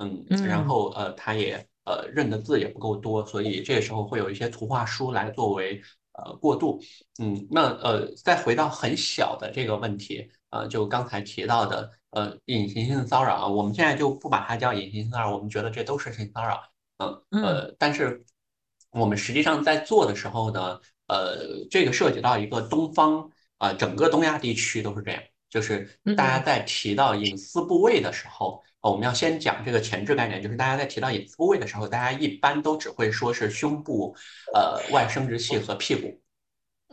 [0.00, 5.80] 嗯，然后呃他也呃认的字也不够多，所以这个时候会有一些图画书来作为
[6.14, 6.80] 呃过渡。
[7.20, 11.92] 嗯，那呃再回到很小的这个问题，呃，就刚才提到的。
[12.12, 16.60] 呃，隐形性骚扰啊，我们现在就不把它叫隐形性骚扰，我们觉得这都是性骚扰。
[16.98, 18.24] 嗯呃，但是
[18.90, 34.14] 我们实际上在做的时候呢，呃，这个涉及到一个东方啊，整个东亚地区都是这样，就是大家在提到隐私部位的时候，我们要先讲这个前置概念，就是大家在提到隐私部位的时候，大家一般都只会说是胸部、
[34.54, 36.20] 呃外生殖器和屁股。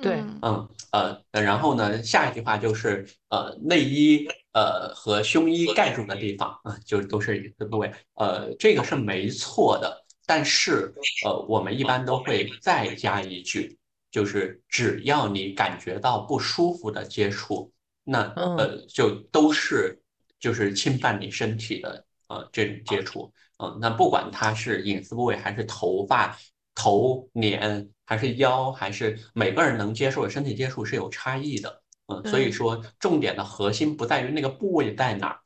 [0.02, 4.28] 对，嗯呃，然后呢，下一句话就是呃内衣。
[4.54, 7.92] 呃，和胸衣盖住的地方啊，就都是隐私部位。
[8.16, 10.92] 呃，这个是没错的，但是
[11.24, 13.78] 呃，我们一般都会再加一句，
[14.10, 17.72] 就是只要你感觉到不舒服的接触，
[18.04, 20.02] 那呃，就都是
[20.40, 23.32] 就是侵犯你身体的呃这种接触。
[23.60, 26.38] 嗯，那不管它是隐私部位，还是头发、
[26.76, 31.82] 头、脸，还是腰，还是每个人能接受的身体接触是有差异的。
[32.06, 35.40] 嗯，所以说重点的核心不在于那个部位在哪儿，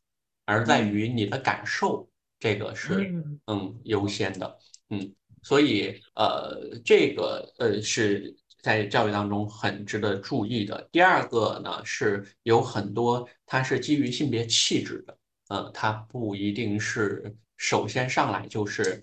[0.45, 3.11] 而在于你的感受，这个是
[3.47, 4.57] 嗯优先的。
[4.89, 10.87] 嗯，所以呃这个呃是在教育当中很值得注意的。
[10.91, 15.17] 第二个呢是有很多它是基于性别气质的，
[15.49, 19.01] 呃，它不一定是首先上来就是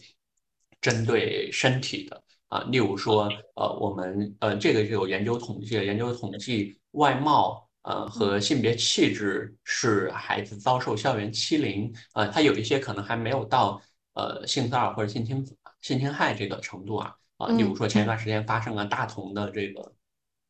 [0.81, 2.63] 针对身体的啊。
[2.71, 6.77] 例如说呃我们呃这个是有研究统计，研究统计。
[6.93, 13.81] 外貌，呃，和性别气质是孩子遭受校园欺凌，呃，他有一些可能还没有到
[14.15, 15.47] 呃性骚扰或者性侵
[15.83, 19.95] 性侵害这个程度啊，啊，例如说前一段时间发生了大同的这个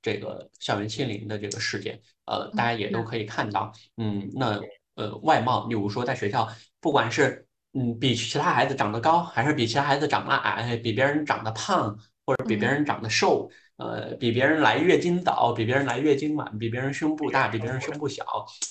[0.03, 4.61] 这个校园欺凌的这个事件，呃，大家也都可以看到，嗯，那
[4.97, 6.49] 呃外貌，例如说在学校，
[6.81, 13.51] 不管是嗯比其他孩子长得高，还是比其他孩子长得矮，比别人长得胖，或者比别人长得瘦。
[13.79, 18.25] 呃，比别人来月经早，比别人来月经晚，比别人胸部大，比别人胸部小，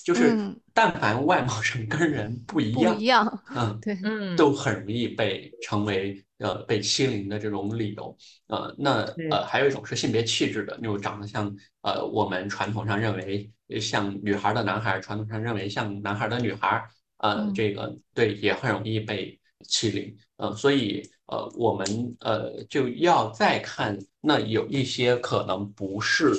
[0.04, 0.36] 就是
[0.74, 8.14] 但凡外貌上跟人不一样，不一样，嗯，对，嗯，都很容易被成为呃被欺凌的这种理由。
[8.48, 11.50] 呃，那呃还有一种是性别气质的，那种长得像
[11.80, 13.50] 呃我们传统上认为
[13.80, 16.84] 像女孩的男孩，传统上认为像男孩的女孩，
[17.16, 20.14] 呃，这个对也很容易被欺凌。
[20.36, 23.98] 呃，所以呃我们呃就要再看。
[24.20, 26.32] 那有一些可能不是，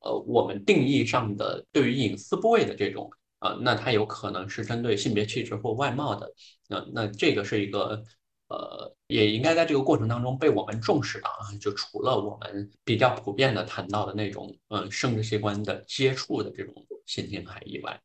[0.00, 3.10] 呃，我们定义上的对于隐私部位的这种，
[3.40, 6.30] 呃，那它有可能是针对性别气质或外貌的，
[6.68, 8.00] 那那这个是一个，
[8.48, 11.50] 呃，也应该在这个过程当中被我们重视的啊。
[11.58, 16.74] 就除了我们比较普遍的谈到的那种，嗯，生殖器官的接触的这种
[17.06, 18.00] 性侵害以外，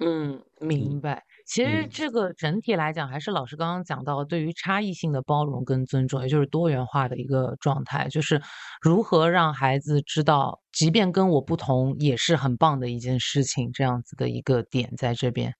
[0.00, 1.24] 嗯，明白。
[1.46, 8.42] 其实这个整体来讲，还是老师刚刚讲到，对于差异性的包容跟尊重，也就是多元化的一个状态，就是
[8.82, 15.54] 如何让孩子知道，即便跟我不同，也是很棒的一件事情，这样子的一个点在这边。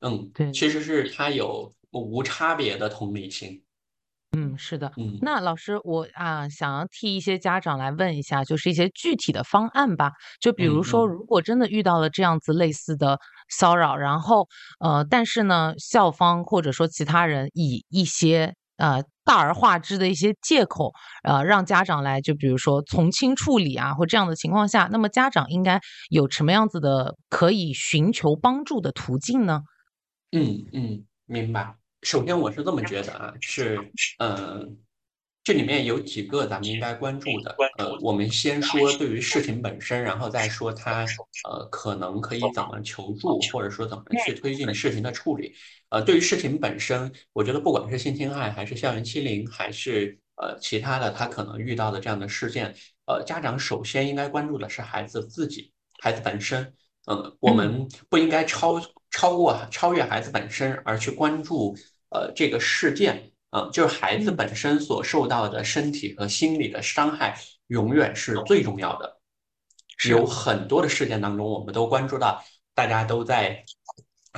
[0.00, 3.62] 嗯，对，其实是他有无差别的同理心。
[4.34, 4.90] 嗯，是的。
[4.96, 10.12] 嗯，那老师，我啊想要替一些家长来问一下，就是一些具体的方案吧。
[10.40, 13.18] 就比如说，如果真的遇到了这样子类似的
[13.48, 14.48] 骚扰，然后
[14.80, 25.78] 呃，但是呢，校方或者说其他人以一些呃大而化之的一些借口，呃，让家长来，就比如说从轻处理啊，或这样的情况下，那么家长应该
[26.10, 29.60] 有什么样子的可以寻求帮助的途径呢？
[30.32, 31.76] 嗯嗯，明白。
[32.04, 33.80] 首先，我是这么觉得啊， 是，
[34.18, 34.76] 嗯，
[35.42, 37.56] 这里面有几个咱们应该关注的。
[37.78, 41.06] 呃，我们先说对于事情本身，然后再说他，
[41.48, 45.54] 呃，可能可以怎么求助，或者说怎么去推进事情的处理。
[45.88, 52.74] 呃，对于事情本身，我觉得不管是性侵害，还是校园欺凌，还是呃其他的他可能遇到的这样的事件，
[53.06, 56.74] 呃，家长首先应该关注的是孩子自己，孩子本身。
[57.06, 58.80] 嗯，我们不应该超
[59.10, 61.76] 超过超越孩子本身而去关注。
[62.14, 67.36] 呃，这个事件，呃，就是孩子本身所受到的身体和心理的伤害，
[67.66, 69.18] 永远是最重要的。
[70.08, 72.42] 有很多的事件当中，我们都关注到，
[72.74, 73.64] 大家都在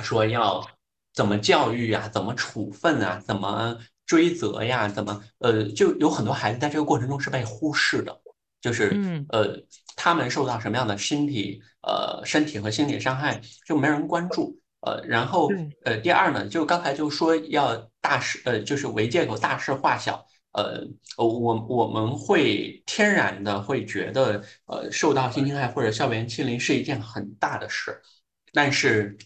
[0.01, 0.65] 说要
[1.13, 8.21] 怎么教育啊，怎么处分啊，怎么追责呀，怎么呃，就有很多孩子在这个过程中是被忽视的，
[8.61, 8.89] 就是
[9.29, 9.59] 呃，
[9.95, 14.59] 他们受到什么样的身体呃身体和心理伤害，就没人关注。
[14.87, 15.51] 呃，然后
[15.83, 28.01] 呃，第二呢，就刚才就说要大事，呃，就是为借口大事化小，呃，我我们会天然的会觉得，呃，受到性侵害或者校园欺凌是一件很大的事，
[28.53, 29.17] 但是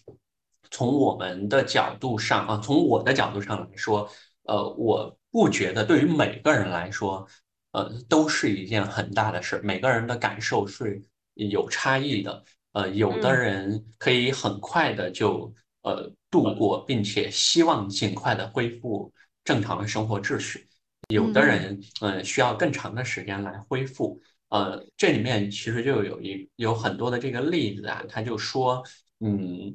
[0.72, 4.10] 从我们的角度上啊，从我的角度上来说，
[4.44, 7.24] 呃，我不觉得对于每个人来说，
[7.70, 11.00] 呃，都是一件很大的事，每个人的感受是
[11.34, 12.42] 有差异的。
[12.72, 15.52] 呃，有的人可以很快的就
[15.82, 19.12] 呃度过，并且希望尽快的恢复
[19.44, 20.66] 正常的生活秩序。
[21.08, 24.18] 有的人嗯需要更长的时间来恢复。
[24.48, 28.82] 呃，这里面其实就有一有很多的这个例子啊，他就说，
[29.20, 29.74] 嗯，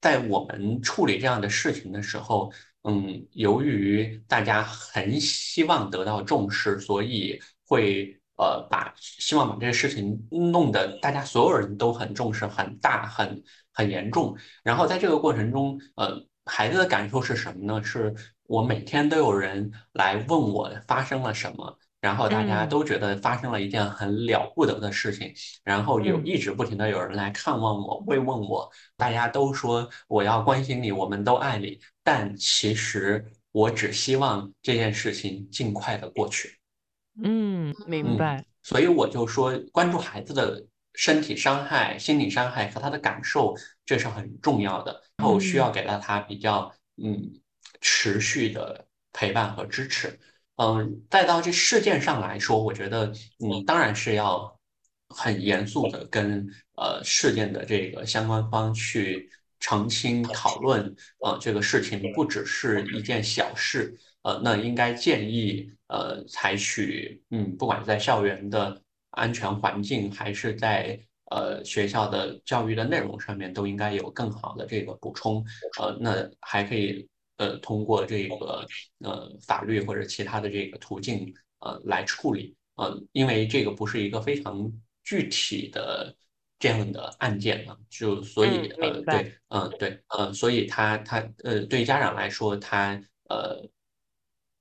[0.00, 2.50] 在我们处理这样的事情的时候，
[2.84, 8.15] 嗯，由于大家很希望得到重视，所以会。
[8.38, 14.36] 呃，把希望把这个事情弄得大家所有人都很重视、很大、很很严重。
[14.62, 17.82] 然后在这个过程中，呃，孩子的感受是什么呢？
[17.82, 18.14] 是
[18.44, 25.32] 我每天都有人来问我发生了什么，然后大家都觉得发生了一件很了不得的事情，
[25.64, 31.80] 然后有一直不停的有人来看望我、慰问我，大家都说我要关心你，我们都爱你。
[32.04, 36.56] 但其实我只希望这件事情尽快的过去。
[37.22, 38.44] 嗯，明白。
[38.62, 43.54] 所以我就说，关注孩子的身体伤害、心理伤害和他的感受，
[43.84, 45.02] 这是很重要的。
[45.18, 47.40] 然后需要给到他比较嗯
[47.80, 50.18] 持续的陪伴和支持。
[50.56, 54.58] 嗯，再到这事件上来说，我觉得嗯当然是要
[55.08, 56.46] 很严肃的跟
[56.76, 60.94] 呃事件的这个相关方去澄清讨论。
[61.24, 63.96] 呃，这个事情不只是一件小事。
[64.26, 68.76] 呃，那应该建议呃，采取嗯，不管是在校园的
[69.10, 70.98] 安全环境，还是在
[71.30, 75.44] 呃学校的教育的内容上面，都应该有更好的这个补充。
[75.80, 78.66] 呃，那还可以呃通过这个
[79.04, 82.56] 呃法律或者其他的这个途径呃来处理。
[82.74, 84.68] 呃，因为这个不是一个非常
[85.04, 86.12] 具体的
[86.58, 93.62] 这样的案件呢，就所以呃对嗯对嗯，所以他他呃对家长来说，他呃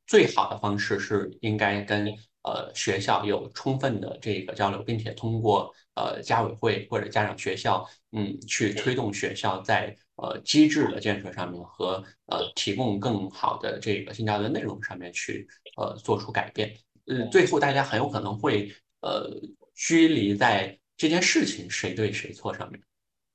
[0.08, 2.08] 最好的方式是应该跟
[2.44, 15.48] 呃学校有充分的这个交流，并且通过呃家委会或者家长学校嗯去推动学校在呃机制的建设上面和呃提供更好的这个性教育的内容上面去
[15.78, 16.76] 呃做出改变。
[17.08, 19.30] 呃，最后大家很有可能会呃
[19.76, 22.82] 拘泥在这件事情谁对谁错上面，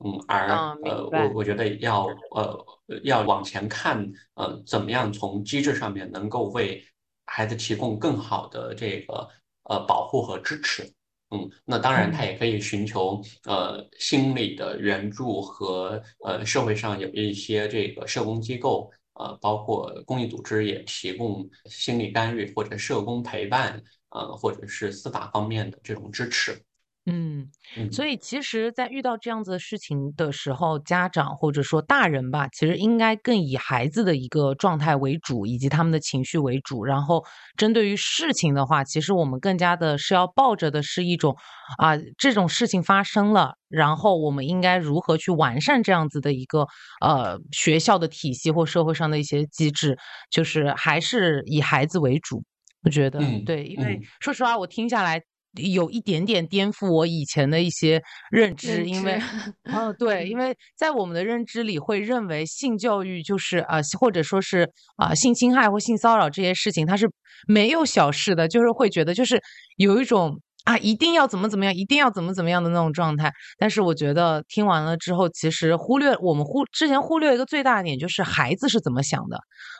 [0.04, 0.48] 嗯，而
[0.84, 2.66] 呃我我觉得要呃
[3.04, 6.84] 要往前看，呃，怎么样从机制上面能够为
[7.26, 9.28] 孩子提供更好的这个
[9.64, 10.82] 呃保护和支持，
[11.30, 18.90] 嗯，那当然他也可以寻求呃心理的援助和呃社会上有一些这个社工机构。
[19.14, 26.58] 呃，包括公益组织也提供心理干预或者社工陪伴，呃，或者是司法方面的这种支持。
[27.06, 27.48] 嗯，
[27.90, 36.84] 所以其实，在遇到这样子的事情的时候，家长或者说大人吧，其实应该更以孩子的一个状态为主，以及他们的情绪为主。
[36.84, 37.24] 然后，
[37.56, 41.34] 针对于事情的话，其实我们更加的是要抱着的是一种
[41.78, 46.66] 啊，这种事情发生了，然后我们应该如何去完善这样子的一个
[47.00, 49.96] 呃学校的体系或社会上的一些机制，
[50.30, 52.44] 就是还是以孩子为主。
[52.82, 55.22] 我觉得对，因为说实话，我听下来。
[55.54, 59.20] 有一点点颠覆我以前的一些认知，因为，
[59.72, 67.10] 哦，对，因为在我们的认知里会认为性教育就是啊，或者说是啊性侵害或性骚扰这些事情，它是
[67.48, 69.40] 没有小事的，就是会觉得就是
[69.76, 70.40] 有一种。
[70.64, 73.32] 啊，一定要怎么怎么样，一定要怎么怎么样的那种状态。
[73.58, 79.38] 但是我觉得听完了之后，其实忽略我们忽之前忽略一个最大的点，就是孩子是怎么想的，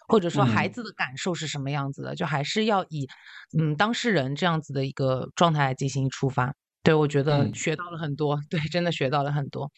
[0.09, 3.07] 或者说孩子的感受是什么样子的，就还是要以
[3.59, 6.55] 嗯当事人这样子的一个状态来进行出发。
[6.83, 9.71] 对我觉得学到了很多， 对，真的学到了很多。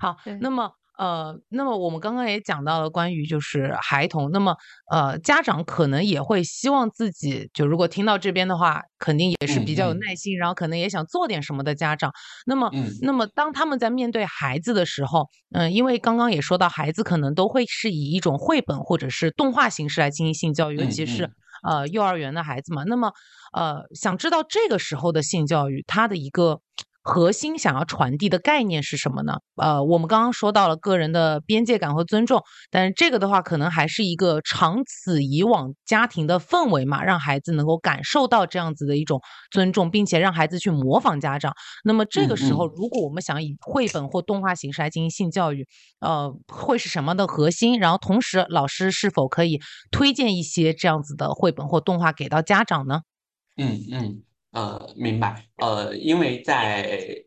[0.00, 0.70] 好，那么。
[0.98, 4.56] 呃，那么我们刚刚也讲到了关于就是孩童，那么
[4.90, 12.10] 呃，家长可能也会希望自己就如果听到这边的话，肯定也是比较有耐心，然后可能也想做点什么的家长。
[12.46, 12.70] 那么，
[13.02, 21.30] 那么当他们在面对孩子的时候，嗯，因为刚刚也说到，孩子可能都会是以一种绘本或者是动画形式来进行性教育，尤其是
[21.62, 22.84] 呃幼儿园的孩子嘛。
[22.84, 23.12] 那么，
[23.52, 26.60] 呃，想知道这个时候的性教育，它的一个。
[27.06, 29.38] 核心想要传递的概念是什么呢？
[29.54, 39.20] 呃，我们刚刚说到了个人的边界感和尊重，但是这个的话，可能还是一个长此以往家庭的氛围嘛，让孩子能够感受到这样子的一种
[39.52, 41.54] 尊重，并且让孩子去模仿家长。
[41.84, 45.64] 那么这个时候，如果我们想以绘本或动画形式来进行性教育，
[46.00, 47.78] 呃，会是什么的核心？
[47.78, 49.60] 然后同时，老师是否可以
[49.92, 53.02] 推荐一些这样子的绘本或动画给到家长呢？
[53.56, 54.22] 嗯嗯。
[54.52, 55.46] 呃，明白。
[55.56, 57.24] 呃，因为在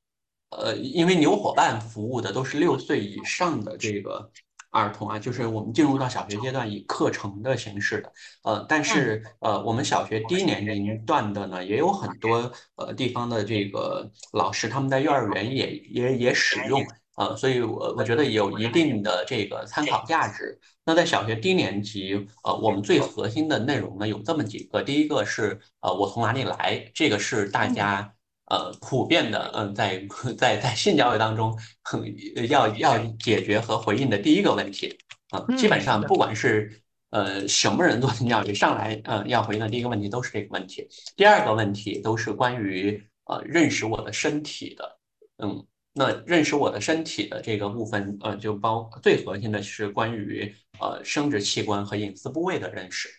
[0.50, 4.32] 呃，因为牛伙伴服务的都是六岁以上的这个
[4.72, 8.12] 儿童啊，就是我们进入到小学阶段以课程的形式的。
[8.44, 16.84] 呃，但是呃，我们小学低年龄段的呢，也有很多呃地方的这个老师，他们在幼儿园也也也使用。
[17.16, 20.60] 呃，所以我我觉得有一定的这个参考价值。
[20.90, 24.82] 那在小学低年级，呃，我们最核心的内容呢有这么几个。
[24.82, 28.12] 第一个是呃，我从哪里来，这个是大家
[28.48, 30.04] 呃普遍的，嗯，在
[30.36, 32.04] 在在性教育当中很
[32.50, 34.98] 要要解决和回应的第一个问题。
[35.30, 36.82] 啊，基本上不管是
[37.12, 40.88] 呃什么人做性教育，上来嗯要回应的第一个问题都是这个问题。
[41.16, 44.98] 第二个问题都是关于呃认识我的身体的，
[45.38, 45.64] 嗯。
[45.92, 53.10] 那认识我的身体的这个部分，呃，就包最核心的是关于呃生殖器官和隐私部位的认识。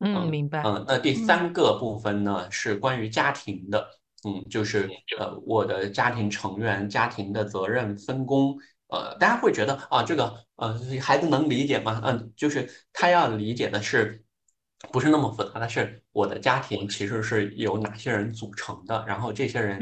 [0.00, 0.62] 嗯，明白。
[0.62, 3.88] 嗯，那第三个部分呢是关于家庭的，
[4.24, 8.58] 嗯，就是呃我的家庭成员、家庭的责任分工。
[8.88, 12.00] 呃，大家会觉得啊，这个呃孩子能理解吗？
[12.04, 14.22] 嗯，就是他要理解的是，
[14.90, 19.78] 不是那么复杂但是，我的家庭其实是由哪些人组成的，然后这些人，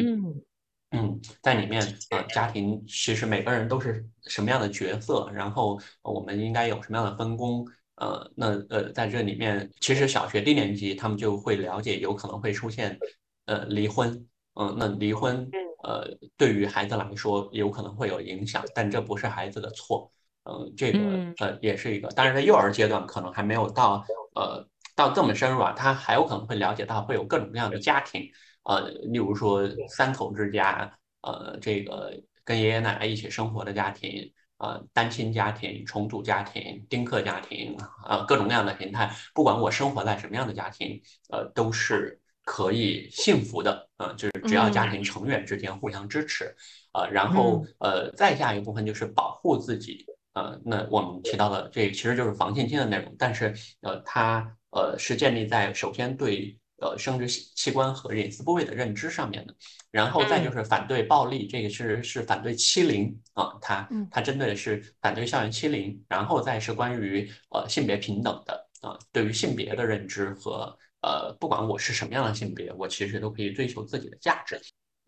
[0.91, 1.01] 嗯。
[1.01, 1.81] 嗯，在里面
[2.11, 7.65] 呃，家庭其实每个人都是什么样的角色，然后我们应该有什么样的分工？
[7.97, 12.99] 呃，那呃，在这里面，其实小学低年级他们就会了解，有可能会出现
[13.45, 15.49] 呃离婚，嗯，那离婚
[15.85, 20.11] 呃对于孩子来说有可能会有影响，但这不是孩子的错，
[20.45, 20.99] 嗯，这个
[21.39, 24.03] 呃也是一个，当然在幼儿阶段可能还没有到
[24.35, 28.31] 呃到这么深入啊，他还有可能会了解到会有各种各样的家庭。
[28.65, 30.93] 呃，例如说三口之家，
[31.23, 32.13] 呃，这个
[32.45, 37.75] 跟爷爷奶奶一起生活的家庭，呃，单亲家庭、重组家庭、丁克家庭，
[38.07, 39.11] 呃，各种各样的形态。
[39.35, 41.01] 不管我生活在什么样的家庭，
[41.31, 46.55] 呃，都是可以幸福的，呃，就是只要家庭成员之间互相支持，
[46.93, 50.05] 呃，然后呃再下一部分就是保护自己，
[50.35, 56.57] 呃，那我们提到的这其实就是防性侵的内容，但是呃它呃是建立在首先对。
[56.81, 59.55] 呃，生殖器器官和隐私部位的认知上面的，
[59.91, 74.61] 然后再就是反对暴力，这个是是反对欺凌啊，它它针对的是反对校园欺凌，然后再是关于呃性别平等的啊，对于性别的认知和呃，不管我是什么样的性别，我其实都可以追求自己的价值。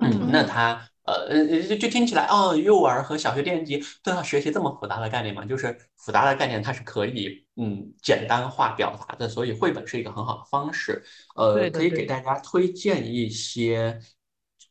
[0.03, 0.89] 嗯，那他。
[1.05, 5.45] 呃呃，就就听起来哦，幼儿和小学低年级都要学习这么复杂的概念吗？
[5.45, 11.03] 就是复杂的概念，它是可以嗯简单化表达的，所以绘本是一个很好的方式。
[11.35, 13.99] 呃，可以给大家推荐一些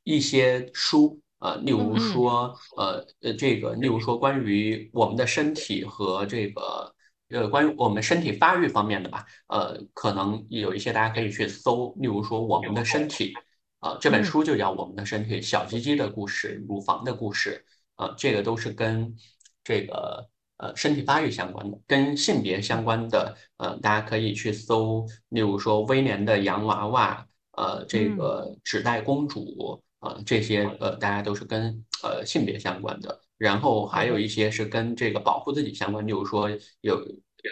[0.06, 6.96] 一些书，呃，例如说呃呃这个，例如说关于我们的身体和这个
[7.30, 13.34] 呃关于我们身体发育方面的吧，呃，可能有一些大家可以去搜，例如说我们的身体。
[13.82, 17.66] 啊，这本书就叫《我们的身体：小鸡鸡的故事、乳房的故事》。
[18.04, 19.16] 啊，这个都是跟
[19.64, 20.28] 这个
[20.58, 23.36] 呃身体发育相关的，跟性别相关的。
[23.58, 27.26] 呃，大家可以去搜，例如说威廉的洋娃娃，
[27.58, 33.20] 呃，这个纸袋公主，啊，这些呃，大家都是跟呃性别相关的。
[33.38, 36.50] 然后还有一些是跟这个保护自己相关，例如说
[36.82, 37.04] 有。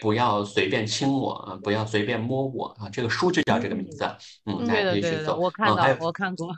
[0.01, 1.59] 不要随便亲我啊！
[1.63, 2.89] 不要随便摸我啊！
[2.89, 4.03] 这个书就叫这个名字，
[4.45, 5.35] 嗯，大家可以去搜。
[5.35, 6.49] 我看到，我看过。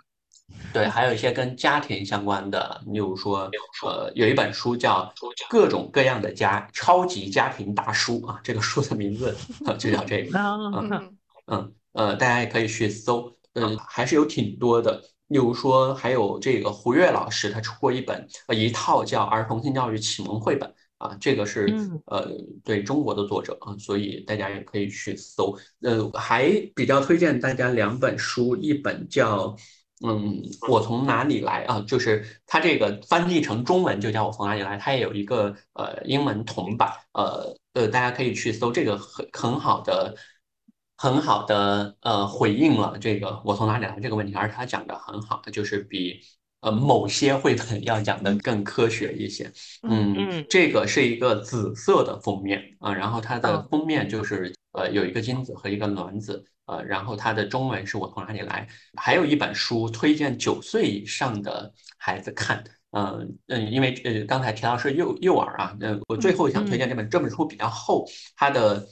[0.73, 3.49] 对，还有一些跟家庭相关的，例如说，
[3.85, 5.05] 呃，有一本书叫
[5.49, 9.35] 《各种各样的家超级家庭大书》啊，这个书的名字
[9.79, 10.37] 就叫这个。
[10.37, 11.17] 嗯
[11.47, 15.01] 嗯呃，大家也可以去搜，嗯，还是有挺多的。
[15.27, 20.69] 例如说，还有这个胡越老师，他出过一本呃一套叫《儿童性教育启蒙绘本》。
[21.01, 21.65] 啊，这个是
[22.05, 22.29] 呃
[22.63, 25.57] 对中国的作者啊，所以大家也可以去搜。
[25.81, 29.55] 呃，还比较推荐大家两本书，一本叫
[30.05, 40.15] 嗯我从哪里来啊，就是它这个翻译成中文就叫我从哪里来，它也有一个呃英文同版，呃呃大家可以去搜，这个很很好的
[40.97, 46.21] 很好的呃回应了这个我从哪里来这个问题，而且它讲的很好，就是比。
[46.61, 49.51] 呃，某些绘本要讲的更科学一些。
[49.83, 58.67] 嗯，这个是一个紫色的封面啊，然后它的封面就是呃有一个金子和一个卵子，呃，然后它的中文是我从哪里来。
[58.95, 68.05] 还有一本书推荐九岁以上的孩子看，嗯嗯，因为呃刚才提到是幼幼儿啊，呃，我最后想推荐这本这本书比较厚，
[68.35, 68.87] 它的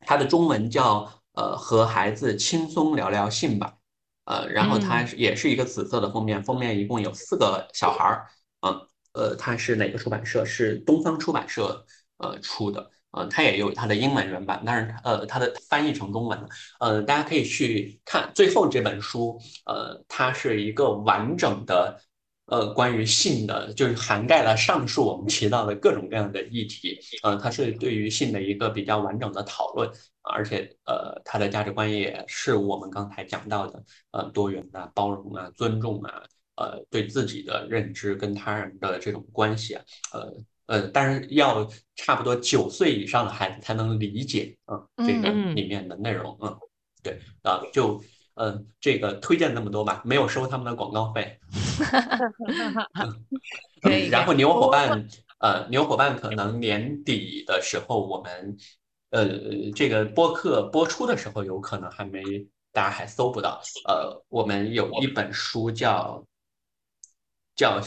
[0.00, 3.78] 它的中文叫呃和孩子轻松聊聊性吧。
[4.24, 8.26] 呃，然后它也是一个紫色的封面，封面一共有四个小孩儿，
[8.60, 8.80] 嗯，
[9.12, 10.44] 呃，它是哪个出版社？
[10.44, 11.84] 是东方出版社
[12.18, 16.48] 呃出的，呃，它也有它的英文原版，但是呃，它的翻译成中文，
[16.80, 22.00] 呃，大家可以去看最后这本书，呃，它是一个完整的。
[22.46, 29.88] 呃，关于性的，就是涵盖了上述我们提到的各种各样的议题，呃，它是对于性的一个比较完整的讨论，
[30.22, 36.22] 而且呃，它的价值观也是我们刚才讲到的，呃，多元啊、包容啊、尊重啊，
[36.56, 40.34] 呃，对自己的认知跟他人的这种关系啊，呃
[40.66, 46.58] 呃，但是要差不多九岁以上的孩子才能理解啊，这个里面的内容，嗯，
[47.02, 48.02] 对啊，就。
[48.34, 51.38] 嗯，这个推荐那么多吧，没有收他们的广告费。
[54.10, 55.06] 然后牛伙伴，
[55.38, 58.56] 呃，牛伙伴可能年底的时候，我们，
[59.10, 59.28] 呃，
[59.74, 62.22] 这个播客播出的时候，有可能还没，
[62.72, 63.60] 大家还搜不到。
[63.86, 66.24] 呃，我们有一本书叫，
[67.54, 67.80] 叫，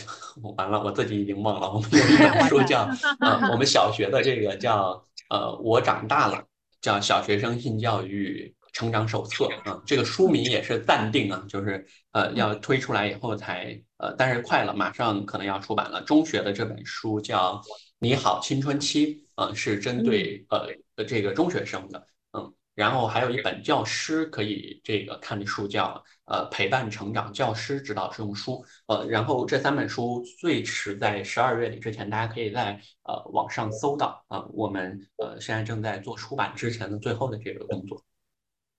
[0.58, 1.72] 完了，我自己已经忘了。
[1.72, 2.88] 我们有一本书叫，
[3.20, 6.44] 呃，我们小学的这个叫，呃，我长大了，
[6.82, 8.55] 叫小学生性教育。
[8.76, 16.02] 成长手册啊，这个书名也是暂定啊，就是呃要推出来以后才呃，但是快了，马上可能要出版了。
[16.02, 17.54] 中学的这本书叫
[18.00, 20.68] 《你好青春期》，呃，是针对呃
[21.06, 34.22] 这个中学生的，嗯，然后还有一本教师可以这个看的书叫呃陪伴成长教师指导实用书，呃，然后这三本书最迟在十二月底之前，大家可以在呃网上搜到。
[34.28, 38.04] 啊，我们呃现在正在做出版之前的最后的这个工作。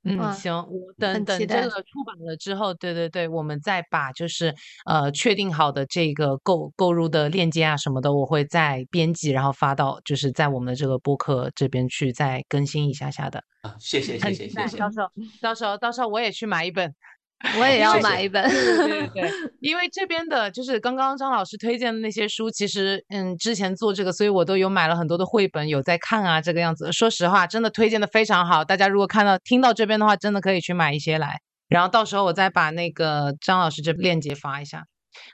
[0.07, 4.55] 嗯，行，我等等这个出版了之后，对对对，我们再把就是
[4.85, 13.43] 呃确定好的这个购购入的链接啊什么的，我会再编辑，然后发到就是在我们的这个播客这边去再更新一下下的。
[13.63, 15.11] 啊，谢谢谢谢谢谢，到时候
[15.41, 16.95] 到时候到时候我也去买一本。
[17.61, 19.31] 我也要买一本，对对对，
[19.61, 26.91] 因为这边的就是刚刚张老师推荐的那些书，其实嗯，之前做这个，所以我都有买了很多的绘本，有在看啊，这个样子。
[26.93, 31.41] 说实话，真的推荐的非常好，大家如果看到听到这边的话，真的可以去买一些来。
[31.69, 34.85] 然后到时候我再把那个张老师这链接发一下，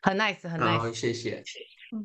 [0.02, 0.78] 很 nice，很 nice。
[0.78, 1.42] 好，谢谢。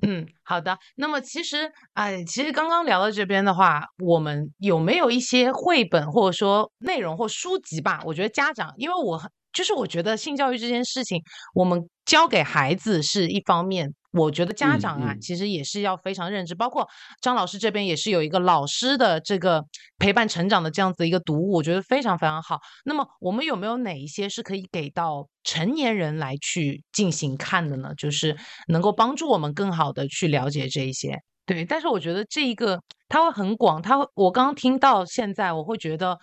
[0.02, 0.78] 嗯，好的。
[0.96, 8.02] 那么其实，哎，其实刚刚聊到这边的话，我们有没有一些绘本或者说内容或书籍吧？
[8.06, 11.20] 我觉得家长，因为我很就是我觉得性教育这件事情，
[11.56, 13.92] 我们教给孩子是一方面。
[14.12, 16.88] 我觉得家长啊，其实也是要非常认知，包括
[17.22, 19.64] 张老师这边也是有一个老师的这个
[19.98, 22.60] 陪伴成长的这样子一个读物，我觉得非常非常好。
[22.86, 27.94] 那么我们有没有哪一些是可以给到成年人来去进行看的呢？
[27.96, 28.36] 就是
[28.68, 31.16] 能够帮助我们更好的去了解这一些。
[31.46, 36.18] 对，但是我觉得这一个它会很广，它会我刚刚听到现在，我会觉得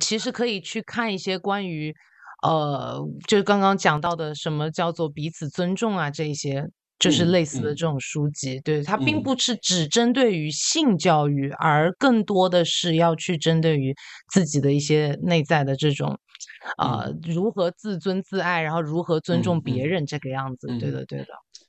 [0.00, 1.94] 其实可以去看一些关于
[2.44, 6.68] 呃，就是刚刚讲到的什么叫做彼此尊重啊这一些。
[6.96, 13.94] 就是类似的这种书籍，对它并不是只针对于性教育，而更多的是要去针对于
[14.32, 16.16] 自己的一些内在的这种，
[16.78, 20.68] 呃，如何自尊自爱，然后如何尊重别人这个样子。
[20.78, 21.26] 对的，对的。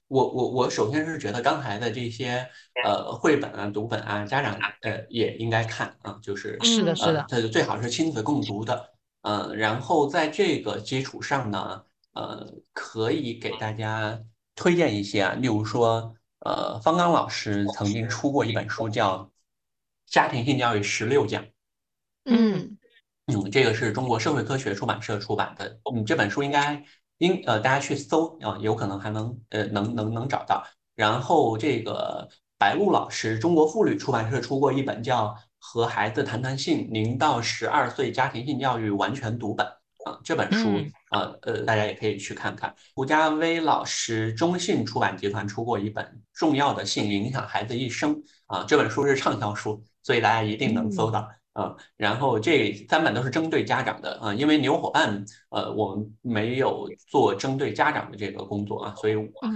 [0.08, 2.48] 我我我首先是觉得刚才的这些
[2.86, 8.92] 呃绘本啊、读本啊，家长呃也应该看啊，就是是的，是的，它最好是亲子共读的，
[9.26, 11.84] 嗯，然后在这个基础上呢，
[12.14, 14.20] 呃，可以给大家。
[14.58, 19.18] 推荐一些啊，例如说，呃，方刚老师曾经出过一本书，叫
[20.08, 21.44] 《家庭性教育十六讲》。
[22.24, 22.78] 嗯
[23.26, 25.78] 嗯，这个是中国社会科学出版社出版的。
[25.94, 26.82] 嗯，这本书应该
[27.18, 30.64] 应呃，大家去搜啊，有可能还能呃能能能找到。
[30.96, 35.28] 然后这个白露老师，中国妇女出版社出过一本叫
[35.68, 39.66] 《和孩子谈谈性：零到十二岁家庭性教育完全读本》。
[40.06, 40.70] 啊，这本书
[41.10, 42.72] 啊，呃，大家也可以去看看。
[42.94, 48.16] 胡家威老师中信出版集团出过一本《重要的性影响孩子一生》
[48.46, 51.76] 啊，这本书是畅销书，所以大家一定能搜到啊。
[51.98, 59.16] 然后这三本都是针对家长的啊，因为牛伙伴呃，我们没有做针对家长的这个工作啊，所以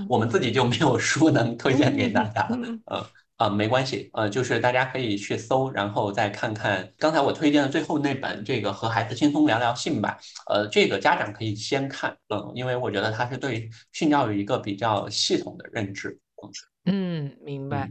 [0.10, 2.49] 我们自己就没有书能推荐给大家
[2.86, 3.06] 呃。
[3.40, 10.18] 啊，没关系，呃，就是大家可以去搜，然后再看看刚才我推荐的最后那本这个和孩子轻松聊聊性吧，
[10.48, 16.20] 呃，这个家长可以先看，嗯，因为我觉得它是对性教育一个比较系统的认知，
[16.84, 17.90] 嗯，明白。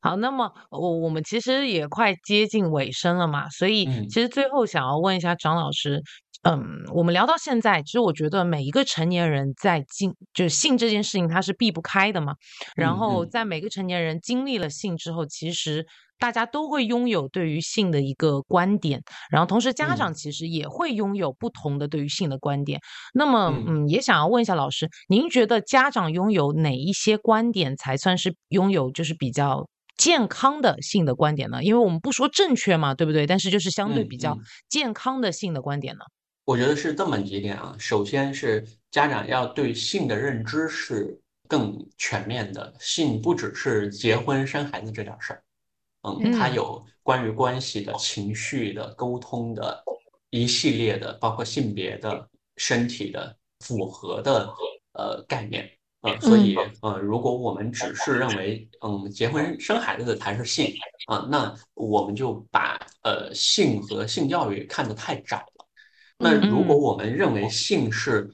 [0.00, 6.00] 好，那么我我们其实也快接近尾声了嘛，所以其实最后想要问一下张老师。
[6.42, 12.34] 嗯，我们聊到现在，其实我觉得每一个成年人在经就是性这件事情，它是避不开的嘛。
[12.74, 15.86] 然后在每个成年人经历了性之后，其实
[16.18, 19.00] 大家都会拥有对于性的一个观点，
[19.30, 22.80] 然后同时家长其实也会拥有不同的对于性的观点。
[23.14, 31.62] 那么，嗯，也想要问一下老师，您觉得家长拥有哪一些观点才算是拥有就是比较健康的性的观点呢？
[31.62, 33.28] 因为我们不说正确嘛，对不对？
[33.28, 34.36] 但是就是相对比较
[34.68, 36.00] 健康的性的观点呢？
[36.44, 41.16] 我觉得是这么几点啊，首先是家长要对性的认知是
[41.48, 45.42] 更全面的，性不只是结婚生孩子这点事儿，
[46.02, 49.84] 嗯，它有关于关系的情绪的沟通的
[50.30, 54.52] 一系列的，包括性别的、身体的符合的
[54.94, 55.70] 呃概念，
[56.00, 60.74] 呃，所以呃，如果我们只是认为嗯结婚生孩子的才是性
[61.06, 65.44] 啊，那我们就把呃性和性教育看得太窄。
[66.22, 68.32] 那如果我们认为性是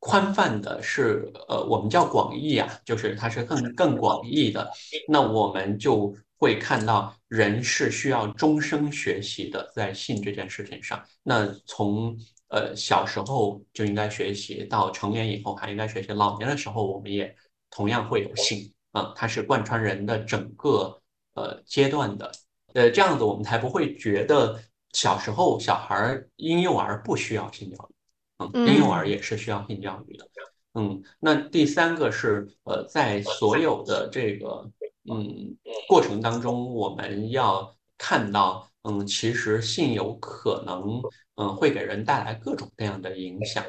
[0.00, 4.70] 宽泛的，是呃，我们叫广义啊，就是它是更更广义的，
[5.08, 11.02] 那我们就会看到人是需要终生学习的，在性这件事情上。
[11.22, 12.16] 那从
[12.48, 17.34] 呃小时候就应该学习，到成年以后还应该学习，老年的时候我们也
[17.70, 21.00] 同样会有性啊，它是贯穿人的整个
[21.34, 22.30] 呃阶段的，
[22.74, 24.60] 呃，这样子我们才不会觉得。
[24.96, 27.94] 小时候，小孩儿婴幼儿不需要性教育，
[28.38, 30.26] 嗯，婴幼儿也是需要性教育的，
[30.72, 31.02] 嗯。
[31.20, 34.66] 那第三个是，呃，在所有的这个
[35.10, 35.54] 嗯
[35.86, 41.02] 过程当中，我们要看到，嗯，其实性有可能，
[41.34, 43.62] 嗯，会给人带来各种各样的影响。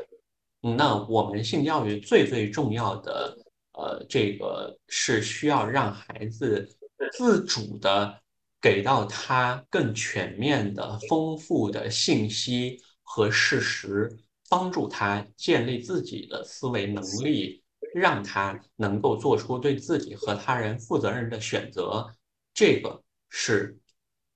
[0.61, 3.37] 嗯，那我们性教育最最重要的，
[3.73, 6.65] 呃，这个是需要让孩子
[7.11, 8.17] 自主的。
[8.67, 14.11] 给到他更全面的、丰富的信息和事实，
[14.49, 17.63] 帮助他建立自己的思维能力，
[17.95, 22.13] 让他能够做出对自己和他人负责任的选择。
[22.53, 23.79] 这个是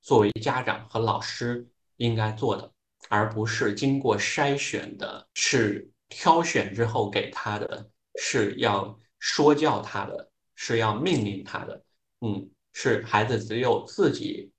[0.00, 1.68] 作为家长和老师
[1.98, 2.72] 应该做的，
[3.10, 7.86] 而不是经过筛选的，是挑选之后给他的，
[8.18, 11.84] 是要说教他的，是要命令他的。
[12.22, 12.50] 嗯。
[12.72, 14.50] 是孩子只有自己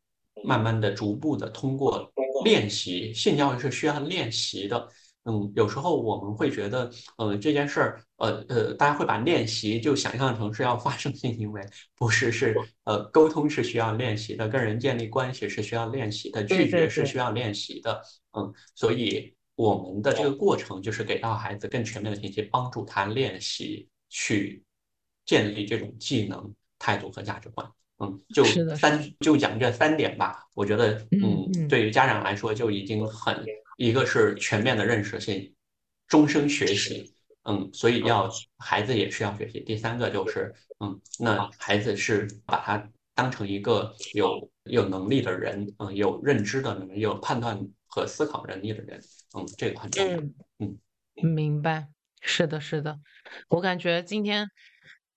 [0.43, 2.11] 慢慢的、逐步的通过
[2.43, 4.87] 练习，性教育是需要练习的。
[5.25, 11.61] 嗯，有时候我们会觉得，呃，这件事儿，呃呃，大家会把练习就想象成是要发生性行为，
[11.95, 12.53] 不是，是
[12.83, 18.01] 呃，沟通是需要练习的，跟人建立关系是需要练习的，拒绝是需要练习的，
[18.37, 24.61] 嗯，所以我们的这个过程就是给到孩子更全面的信息，帮助他练习去
[25.25, 27.65] 建立这种技能、态度和价值观。
[28.03, 28.43] 嗯，就
[28.75, 30.43] 三就讲这三点吧。
[30.53, 33.45] 我觉得，嗯，对于家长来说就已经很，
[33.77, 35.53] 一个是全面的认识性，
[36.07, 37.13] 终生学习，
[37.43, 39.61] 嗯，所以要孩子也是要学习。
[39.61, 47.57] 第三个就是，嗯，那孩子是把他当成一个有有能力的人，嗯，有认知的能力，有判断
[47.87, 48.99] 和思考能力的人，
[49.37, 50.17] 嗯，这个很重要。
[50.59, 50.77] 嗯，
[51.15, 51.87] 明白，
[52.21, 52.99] 是的，是的，
[53.47, 54.47] 我感觉今天。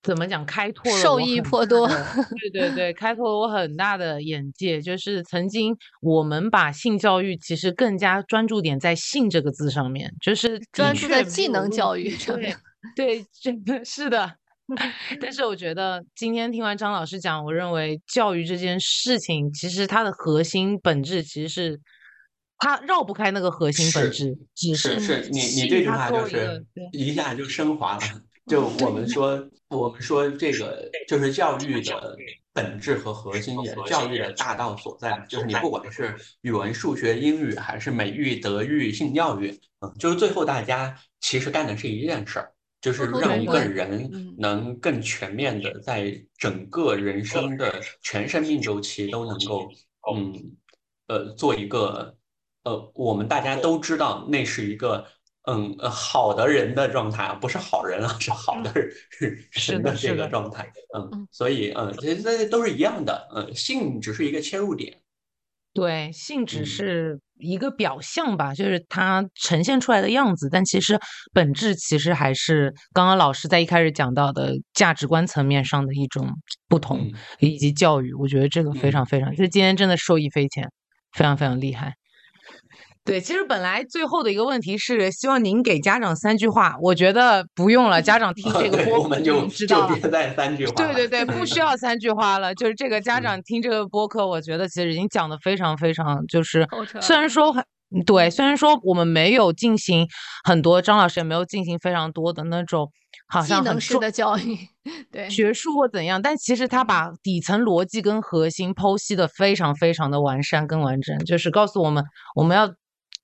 [0.06, 0.46] 怎么讲？
[0.46, 1.88] 开拓了受益颇多。
[1.88, 4.80] 对对对， 开拓了我很大的眼界。
[4.80, 12.56] 就是曾经我们把性教育其实更加专注点在“性”这个字上面，就是专注在技能教育上面。
[12.94, 14.36] 对，真的是的。
[15.20, 21.80] 但是我觉得今天听完张老师讲，我认为教育这件事情，其实它的核心本质其实是
[22.58, 28.00] 它绕不开那个核心本质，只是是你你这句话就是一下就升华了。
[28.46, 32.16] 就我们说，我们说这个就是教育的
[32.52, 35.26] 本质和核心，也是教育的大道所在。
[35.28, 39.50] 就是你不管是语文、数学、英语，还是美育、德育、性教育，
[39.80, 49.68] 嗯，就是最后大家其实干的是一件事儿，就是让一个人能更全面的在整个人生的全生命周期都能够，
[50.14, 50.32] 嗯，
[51.08, 52.16] 呃，做一个，
[52.62, 55.04] 呃，我们大家都知道那是一个。
[55.46, 60.70] 嗯，好的人的状态啊，不是好人啊，是好的人的这个状态。
[60.96, 63.28] 嗯，所以嗯，其实这都是一样的。
[63.34, 65.00] 嗯，性只是一个切入点。
[65.72, 70.98] 对，性只是一个表象吧，就是它呈现出来的样子，但其实
[71.34, 76.28] 本质其实还是刚刚老师在一开始讲到的价值观层面上的一种
[76.66, 78.12] 不同，以及教育。
[78.14, 80.72] 我觉得这个非常非常，就今天真的受益匪浅，
[81.12, 81.94] 非常非常厉害。
[83.06, 89.94] 对，其实本来最后的一个问题是希望您给家长三句话，我觉得不用了，家长听这个 播我们就知道了。
[89.94, 90.72] 别再三句话。
[90.72, 96.66] 对对对，不需要 三句话了，就是这个家长听这个播客，我觉得其实已经讲的非常非常，就是
[97.00, 97.64] 虽然说很
[98.04, 100.04] 对，虽然说我们没有进行
[100.42, 102.90] 很多，张老师也没有进行非常多的那种
[103.28, 104.58] 好像很式的教育，
[105.12, 112.04] 对学术或怎样，但其实他把底层逻辑跟核心剖析的非常非常的完善跟完整，就是告诉我们
[112.34, 112.68] 我们要。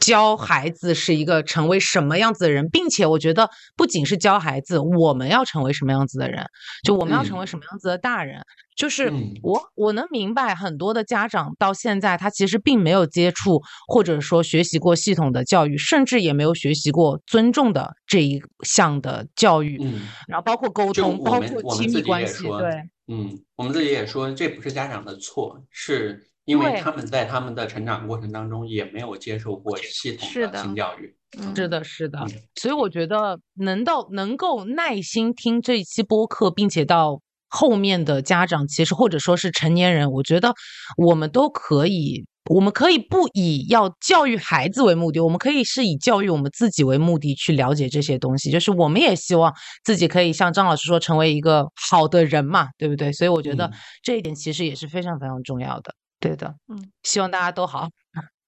[0.02, 6.44] 教孩子是一个成为什么样子的人，并且我觉得不仅是教孩子，我们要成为什么样子的人，
[6.82, 8.42] 就我们要成为什么样子的大人。
[8.74, 9.12] 就是
[9.42, 19.78] 我我能明白很多的家长到现在他其实并没有接触或者说学习过系统的教育，甚至也没有学习过尊重的这一项的教育。
[19.80, 22.44] 嗯，然后包括沟通，包括亲密关系。
[22.48, 26.31] 对，嗯，我们自己也说这不是家长的错，是。
[26.44, 31.14] 因为他们在他们的成长过程当中也没有接受过系统的性教育，
[31.54, 40.52] 是的，是的，所以我觉得能到能够耐心听这一期播客，并且到后面的家长，其实或者说是成年人，我觉得
[40.96, 49.54] 我们都可以，我们可以不以要教育孩子为目的，我们可以是以教育我们自己为目的去了解这些东西，就是我们也希望
[49.84, 53.12] 自己可以像张老师说，成为一个好的人嘛，对不对？
[53.12, 53.70] 所以我觉得
[54.02, 55.94] 这一点其实也是非常非常重要的。
[56.22, 57.88] 对的，嗯，希望大家都好。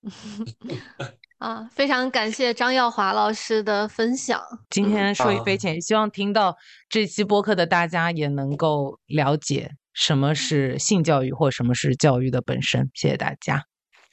[1.38, 4.40] 啊，非常感谢张耀华老师的分享。
[4.70, 6.56] 今天受益匪浅，希望听到
[6.88, 12.88] 这期播客的大家也能够了解什么是性教育或什么是教育的本身。
[12.94, 13.64] 谢谢大家。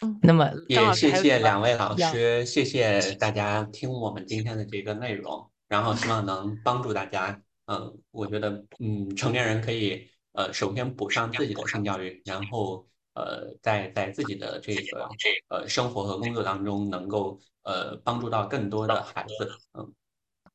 [0.01, 7.39] 嗯，那么也谢谢两位老师，谢谢大家听我们今天的这个内容，然后希望能帮助大家。
[7.67, 12.88] 嗯，我觉得，嗯，成年人可以，呃，首先补上自己的性教育，然后。
[13.13, 15.09] 呃，在在自己的这个
[15.49, 19.51] 呃生活和工作当中，能够呃帮助到更多的孩子。
[19.77, 19.93] 嗯，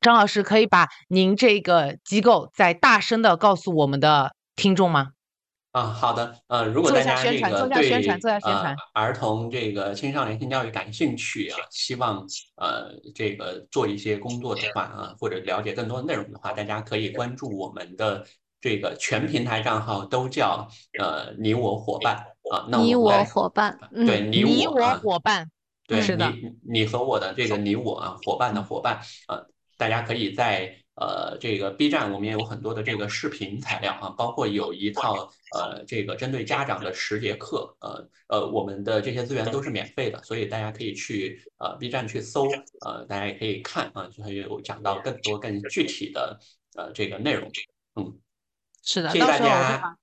[0.00, 5.12] 张老师可以把您这个机构再大声的告诉我们的听众吗？
[5.72, 6.38] 啊，好的。
[6.46, 7.90] 呃，如果大家这个对
[8.42, 12.26] 呃儿童这个青少年性教育感兴趣啊，希望
[12.56, 18.24] 呃这个做一些工作的话啊，或者了解更多的内容的话，大家可以关注我们的
[18.58, 20.66] 这个全平台账号，都叫
[20.98, 22.24] 呃你我伙伴。
[22.51, 25.51] 啊，那你我伙伴，对你我伙伴，
[25.86, 29.47] 对，你你和我的这个你我啊，伙伴的伙伴，呃，
[29.77, 42.48] 大家可以在呃，这个 B 站我们也有很多的这个视频材料啊，包括有一套呃这个针对家长的十节课，呃呃，我们的这些资源都是免费的，所以大家可以去呃 B 站去搜，
[42.81, 46.39] 呃，大家也可以看啊，就会有讲到更多更具体的
[46.77, 47.51] 呃这个内容，
[47.97, 48.18] 嗯。
[48.88, 49.96] 是的，谢谢大家。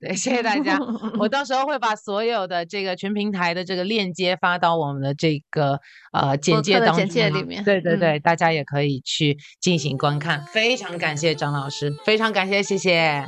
[0.00, 0.78] 对， 谢谢大家。
[1.18, 5.80] 我到时候会把所有的这个全平台的这个链接发到我们的这个
[6.12, 6.98] 呃简介当中。
[6.98, 7.64] 简介里面。
[7.64, 10.44] 对对对，大家也可以去进行观看。
[10.46, 13.26] 非常感谢张老师，非常感谢，谢谢，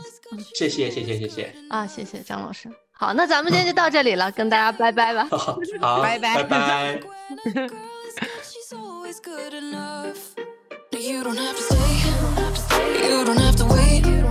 [0.54, 1.52] 谢谢谢谢谢谢。
[1.68, 2.70] 啊，谢谢张老师。
[2.92, 5.26] 好，那咱们今天就到这里了，跟大家拜拜吧。
[5.32, 5.58] 好，
[6.00, 7.00] 拜拜拜拜。
[11.02, 11.24] You
[13.24, 14.21] don't have to wait.